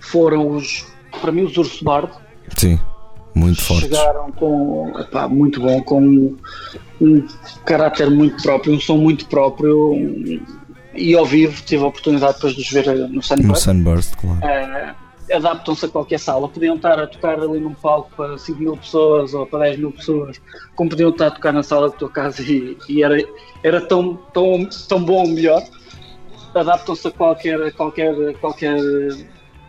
foram 0.00 0.50
os, 0.50 0.84
para 1.20 1.30
mim, 1.30 1.42
os 1.42 1.56
Urso 1.56 1.84
Bardo. 1.84 2.16
Sim, 2.56 2.80
muito 3.36 3.60
fortes. 3.62 3.88
Chegaram 3.88 4.32
com, 4.32 4.92
epá, 4.98 5.28
muito 5.28 5.60
bom, 5.60 5.82
com 5.82 6.00
um, 6.02 6.36
um 7.00 7.26
caráter 7.64 8.10
muito 8.10 8.42
próprio, 8.42 8.74
um 8.74 8.80
som 8.80 8.96
muito 8.96 9.26
próprio. 9.26 9.92
um- 9.92 10.40
e 10.98 11.14
ao 11.14 11.26
vivo 11.26 11.62
tive 11.62 11.84
a 11.84 11.88
oportunidade 11.88 12.36
depois 12.36 12.54
de 12.54 12.62
os 12.62 12.70
ver 12.70 12.86
no 12.86 13.08
No 13.16 13.22
Sunburst. 13.22 13.62
Sunburst, 13.64 14.14
claro. 14.16 14.38
Eh, 14.42 14.94
adaptam-se 15.34 15.84
a 15.84 15.88
qualquer 15.90 16.18
sala. 16.18 16.48
Podiam 16.48 16.76
estar 16.76 16.98
a 16.98 17.06
tocar 17.06 17.38
ali 17.38 17.60
num 17.60 17.74
palco 17.74 18.10
para 18.16 18.38
5 18.38 18.58
mil 18.58 18.76
pessoas 18.78 19.34
ou 19.34 19.44
para 19.44 19.64
10 19.66 19.78
mil 19.78 19.92
pessoas, 19.92 20.40
como 20.74 20.88
podiam 20.88 21.10
estar 21.10 21.26
a 21.26 21.30
tocar 21.32 21.52
na 21.52 21.62
sala 21.62 21.90
da 21.90 21.96
tua 21.96 22.08
casa 22.08 22.40
e, 22.42 22.78
e 22.88 23.02
era, 23.02 23.22
era 23.62 23.80
tão, 23.82 24.14
tão, 24.32 24.66
tão 24.88 25.04
bom 25.04 25.20
ou 25.24 25.28
melhor. 25.28 25.62
Adaptam-se 26.54 27.08
a 27.08 27.10
qualquer, 27.10 27.72
qualquer, 27.74 28.14
qualquer, 28.40 28.78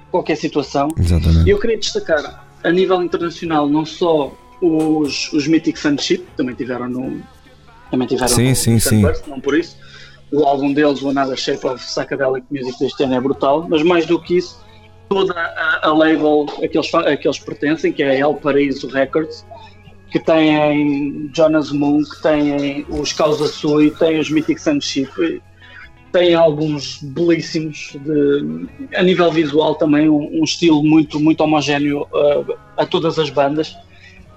qualquer 0.10 0.36
situação. 0.38 0.88
E 0.98 1.02
Exatamente. 1.02 1.50
eu 1.50 1.60
queria 1.60 1.78
destacar, 1.78 2.47
a 2.68 2.72
nível 2.72 3.02
internacional, 3.02 3.68
não 3.68 3.86
só 3.86 4.34
os, 4.62 5.32
os 5.34 5.48
Mythic 5.48 5.80
Sunship, 5.80 6.26
também 6.36 6.56
tiveram 6.56 6.90
no. 6.90 7.22
Também 7.90 8.08
tiveram 8.08 8.28
Sim, 8.28 8.50
no 8.50 8.56
sim, 8.56 8.80
sim. 8.80 8.90
Sunburst, 9.02 9.28
não 9.28 9.40
por 9.40 9.58
isso. 9.58 9.78
O 10.32 10.44
álbum 10.44 10.74
deles, 10.74 11.02
o 11.02 11.10
Another 11.10 11.38
Shape 11.38 11.66
of 11.66 11.84
Psychedelic 11.86 12.46
Music 12.52 12.78
deste 12.80 13.04
ano 13.04 13.16
é 13.16 13.22
brutal, 13.22 13.66
mas 13.70 13.82
mais 13.82 14.06
do 14.06 14.22
que 14.22 14.38
isso, 14.38 14.60
toda 15.08 15.34
a, 15.34 15.88
a 15.88 15.94
label 15.94 16.46
a 16.62 16.68
que, 16.68 16.78
eles, 16.78 16.94
a 16.94 17.16
que 17.16 17.26
eles 17.26 17.40
pertencem, 17.40 17.94
que 17.94 18.04
é 18.04 18.20
El 18.20 18.34
Paraíso 18.34 18.90
Records, 18.90 19.46
que 20.12 20.20
têm 20.20 21.30
Jonas 21.34 21.72
Moon, 21.72 22.04
que 22.04 22.22
têm 22.22 22.86
os 22.90 23.14
Causa 23.14 23.48
Sui, 23.48 23.92
têm 23.92 24.20
os 24.20 24.30
Mythic 24.30 24.60
Sunship, 24.60 25.42
tem 26.12 26.34
álbuns 26.34 27.00
belíssimos 27.02 27.96
de, 28.04 28.68
a 28.96 29.04
nível 29.04 29.32
visual 29.32 29.76
também 29.76 30.10
um, 30.10 30.40
um 30.40 30.44
estilo 30.44 30.84
muito 30.84 31.20
muito 31.20 31.42
homogéneo 31.42 32.04
uh, 32.14 32.58
a 32.78 32.86
todas 32.86 33.20
as 33.20 33.30
bandas. 33.30 33.76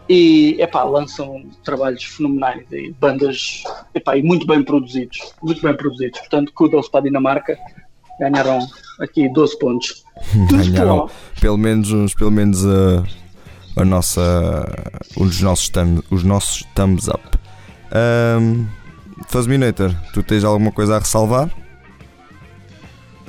E 0.09 0.57
epá, 0.61 0.83
lançam 0.83 1.45
trabalhos 1.63 2.03
fenomenais 2.03 2.67
e 2.73 2.93
bandas 2.99 3.63
epá, 3.95 4.17
e 4.17 4.23
muito 4.23 4.45
bem 4.45 4.61
produzidos 4.61 5.33
muito 5.41 5.63
bem 5.63 5.77
produzidos, 5.77 6.19
portanto 6.19 6.53
kudos 6.55 6.89
para 6.89 7.01
a 7.01 7.03
Dinamarca. 7.05 7.57
Ganharam 8.19 8.59
aqui 9.01 9.33
12 9.33 9.59
pontos. 9.59 10.05
Ganharam 10.51 11.09
pelo 11.41 11.57
menos 11.57 11.91
uns, 11.93 12.13
pelo 12.13 12.31
menos 12.31 12.67
a, 12.67 13.05
a 13.77 13.85
nossa 13.85 14.67
um 15.17 15.27
dos 15.27 15.41
nossos 15.41 15.69
thumb, 15.69 16.03
os 16.11 16.25
nossos 16.25 16.65
thumbs 16.75 17.09
up. 17.09 17.23
Um, 17.93 18.67
Fazminator, 19.29 19.95
tu 20.13 20.23
tens 20.23 20.45
alguma 20.45 20.73
coisa 20.73 20.97
a 20.97 20.99
ressalvar? 20.99 21.51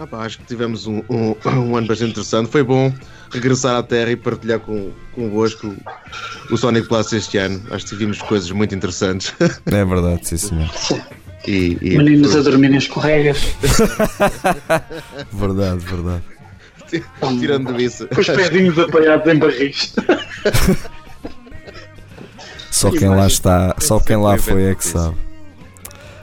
Ah, 0.02 0.08
pá, 0.08 0.26
acho 0.26 0.40
que 0.40 0.46
tivemos 0.46 0.88
um, 0.88 1.04
um- 1.08 1.36
um 1.46 1.76
ano 1.78 1.86
bastante 1.86 2.10
interessante. 2.12 2.50
Foi 2.50 2.64
bom 2.64 2.92
regressar 3.32 3.76
à 3.78 3.84
Terra 3.84 4.10
e 4.10 4.16
partilhar 4.16 4.60
com, 4.60 4.92
convosco 5.14 5.76
o 6.50 6.58
Sonic 6.58 6.88
Plus 6.88 7.14
este 7.14 7.38
ano. 7.38 7.62
Acho 7.70 7.86
que 7.86 7.92
tivemos 7.92 8.20
coisas 8.20 8.50
muito 8.50 8.74
interessantes. 8.74 9.32
É 9.68 9.86
verdade, 9.86 10.28
sim 10.28 10.38
senhor. 10.38 10.68
e, 11.48 11.78
e- 11.84 11.98
meninos 12.00 12.36
a 12.36 12.42
dormir 12.42 12.72
em 12.72 12.78
escorregas 12.78 13.38
Verdade, 15.32 15.86
verdade. 15.86 16.24
tirando 17.40 17.80
isso. 17.80 18.08
com 18.08 18.22
os 18.22 18.28
pezinhos 18.28 18.80
apoiados 18.80 19.32
em 19.32 19.38
barris 19.38 19.94
Só 22.72 22.90
quem 22.90 23.08
lá 23.10 23.28
está, 23.28 23.76
só 23.80 24.00
quem 24.00 24.18
lá 24.18 24.36
foi 24.40 24.64
é 24.64 24.76
que 24.76 24.84
sabe. 24.86 25.16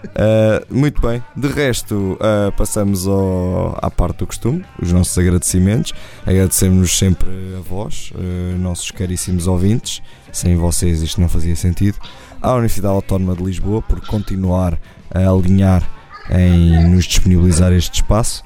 Uh, 0.04 0.64
muito 0.74 1.02
bem, 1.02 1.20
de 1.37 1.48
resto, 1.48 2.16
uh, 2.20 2.52
passamos 2.56 3.04
ao- 3.06 3.76
à 3.82 3.90
parte 3.90 4.18
do 4.18 4.26
costume, 4.28 4.64
os 4.80 4.92
nossos 4.92 5.18
agradecimentos. 5.18 5.92
Agradecemos 6.24 6.96
sempre 6.96 7.28
a 7.58 7.61
vós, 7.61 8.12
uh, 8.14 8.56
nossos 8.58 8.90
caríssimos 8.92 9.48
ouvintes. 9.48 10.00
Sem 10.32 10.56
vocês 10.56 11.02
isto 11.02 11.20
não 11.20 11.28
fazia 11.28 11.56
sentido. 11.56 11.98
À 12.40 12.52
Universidade 12.52 12.94
Autónoma 12.94 13.34
de 13.34 13.42
Lisboa 13.42 13.82
por 13.82 14.00
continuar 14.06 14.78
a 15.12 15.28
alinhar 15.28 15.82
em 16.30 16.87
nos 16.88 17.04
disponibilizar 17.04 17.72
este 17.72 17.94
espaço. 17.96 18.44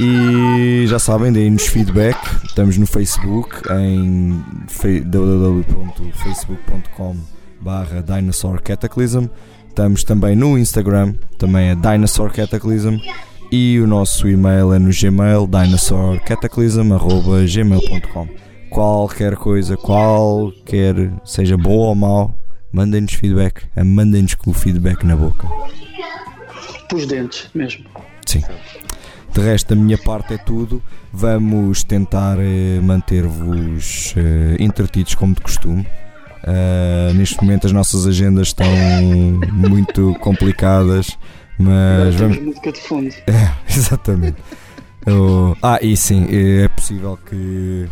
E 0.00 0.86
já 0.86 0.98
sabem, 0.98 1.30
deem-nos 1.32 1.66
feedback. 1.66 2.16
Estamos 2.46 2.78
no 2.78 2.86
Facebook 2.86 3.56
em 3.70 4.42
fe- 4.68 5.02
www.facebook.com 5.02 7.16
barra 7.60 8.02
Dinosaur 8.02 8.62
Cataclysm. 8.62 9.26
Estamos 9.72 10.04
também 10.04 10.36
no 10.36 10.56
Instagram, 10.58 11.14
também 11.38 11.70
é 11.70 11.74
Dinosaur 11.74 12.30
Cataclysm. 12.30 12.98
E 13.50 13.80
o 13.80 13.86
nosso 13.86 14.28
e-mail 14.28 14.74
é 14.74 14.78
no 14.78 14.90
Gmail, 14.92 15.46
dinosaurcataclysm.gmail.com 15.46 18.28
Qualquer 18.68 19.34
coisa, 19.36 19.74
qualquer, 19.78 21.10
seja 21.24 21.56
boa 21.56 21.88
ou 21.88 21.94
mau, 21.94 22.34
mandem-nos 22.70 23.14
feedback. 23.14 23.62
Mandem-nos 23.82 24.34
com 24.34 24.50
o 24.50 24.54
feedback 24.54 25.06
na 25.06 25.16
boca. 25.16 25.48
os 26.94 27.06
dentes 27.06 27.48
mesmo 27.54 27.86
Sim. 28.26 28.42
De 29.32 29.40
resto, 29.40 29.74
da 29.74 29.80
minha 29.80 29.96
parte 29.96 30.34
é 30.34 30.38
tudo. 30.38 30.82
Vamos 31.10 31.82
tentar 31.82 32.36
eh, 32.38 32.78
manter-vos 32.82 34.12
eh, 34.18 34.56
entretidos 34.62 35.14
como 35.14 35.34
de 35.34 35.40
costume. 35.40 35.86
Uh, 36.42 37.14
neste 37.14 37.40
momento 37.40 37.66
as 37.66 37.72
nossas 37.72 38.06
agendas 38.06 38.48
estão 38.48 38.66
muito 39.52 40.14
complicadas, 40.20 41.16
mas 41.58 42.14
vamos. 42.16 42.38
música 42.38 42.72
de 42.72 42.80
fundo 42.80 43.14
É, 43.26 43.52
exatamente. 43.68 44.36
Oh, 45.06 45.54
ah, 45.62 45.78
e 45.80 45.96
sim, 45.96 46.26
é 46.30 46.68
possível 46.68 47.18
que 47.28 47.88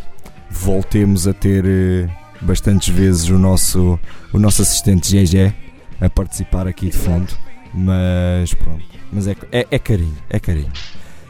voltemos 0.51 1.27
a 1.27 1.33
ter 1.33 1.65
eh, 1.67 2.09
bastantes 2.41 2.89
vezes 2.89 3.29
o 3.29 3.39
nosso, 3.39 3.99
o 4.33 4.39
nosso 4.39 4.63
assistente 4.63 5.11
GG 5.17 5.53
a 6.01 6.09
participar 6.09 6.67
aqui 6.67 6.89
de 6.89 6.97
fundo, 6.97 7.33
mas 7.75 8.55
pronto. 8.55 8.85
Mas 9.13 9.27
é, 9.27 9.37
é, 9.51 9.67
é 9.71 9.79
carinho, 9.79 10.17
é 10.29 10.39
carinho. 10.39 10.73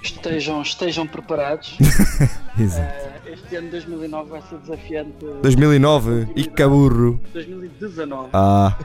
Estejam, 0.03 0.63
estejam 0.63 1.07
preparados 1.07 1.77
Exato. 2.59 2.95
Eh, 3.27 3.33
este 3.33 3.57
ano 3.57 3.67
de 3.67 3.73
2009 3.73 4.31
vai 4.31 4.43
ser 4.43 4.59
desafiante 4.59 5.13
2009 5.43 6.29
e 6.37 6.45
caburro. 6.45 7.21
2019 7.33 8.31
Ah, 8.33 8.77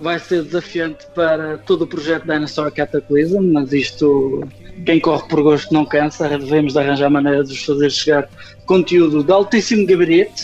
vai 0.00 0.18
ser 0.18 0.42
desafiante 0.44 1.06
para 1.14 1.58
todo 1.58 1.82
o 1.82 1.86
projeto 1.86 2.24
Dinosaur 2.24 2.72
Cataclysm, 2.72 3.52
mas 3.52 3.72
isto, 3.72 4.48
quem 4.86 4.98
corre 4.98 5.28
por 5.28 5.42
gosto 5.42 5.72
não 5.74 5.84
cansa, 5.84 6.28
devemos 6.28 6.72
de 6.72 6.78
arranjar 6.78 7.10
maneira 7.10 7.44
de 7.44 7.50
vos 7.50 7.64
fazer 7.64 7.90
chegar 7.90 8.28
conteúdo 8.66 9.22
de 9.22 9.30
altíssimo 9.30 9.86
gabarito, 9.86 10.42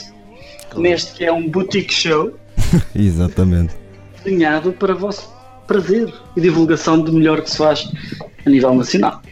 neste 0.77 1.15
que 1.15 1.25
é 1.25 1.33
um 1.33 1.49
boutique 1.49 1.93
show, 1.93 2.39
exatamente. 2.95 3.75
desenhado 4.23 4.73
para 4.73 4.95
vosso 4.95 5.35
prazer 5.67 6.13
e 6.37 6.41
divulgação 6.41 7.01
do 7.01 7.13
melhor 7.13 7.41
que 7.41 7.51
se 7.51 7.57
faz 7.57 7.91
a 8.45 8.51
nível 8.51 8.75
nacional. 8.75 9.23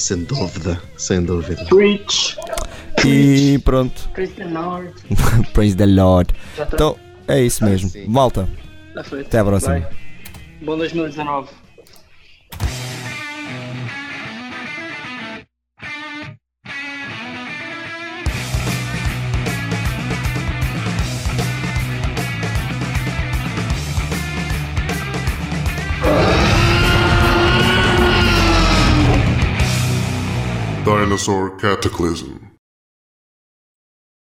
Sem 0.00 0.24
dúvida, 0.24 0.80
sem 0.96 1.22
dúvida. 1.22 1.62
Preach, 1.66 2.34
E 3.04 3.58
pronto. 3.58 4.08
praise 4.14 4.32
the 4.34 4.44
Lord. 4.46 4.92
Praise 5.52 5.76
the 5.76 5.84
Lord. 5.86 6.34
Então, 6.58 6.96
é 7.28 7.42
isso 7.42 7.62
mesmo. 7.64 7.90
sim. 7.90 8.06
Malta, 8.08 8.48
até 8.96 9.38
à 9.38 9.44
próxima. 9.44 9.80
Vai. 9.80 9.88
Bom 10.62 10.78
2019. 10.78 11.48
Dinosaur 31.00 31.56
Cataclysm. 31.56 32.39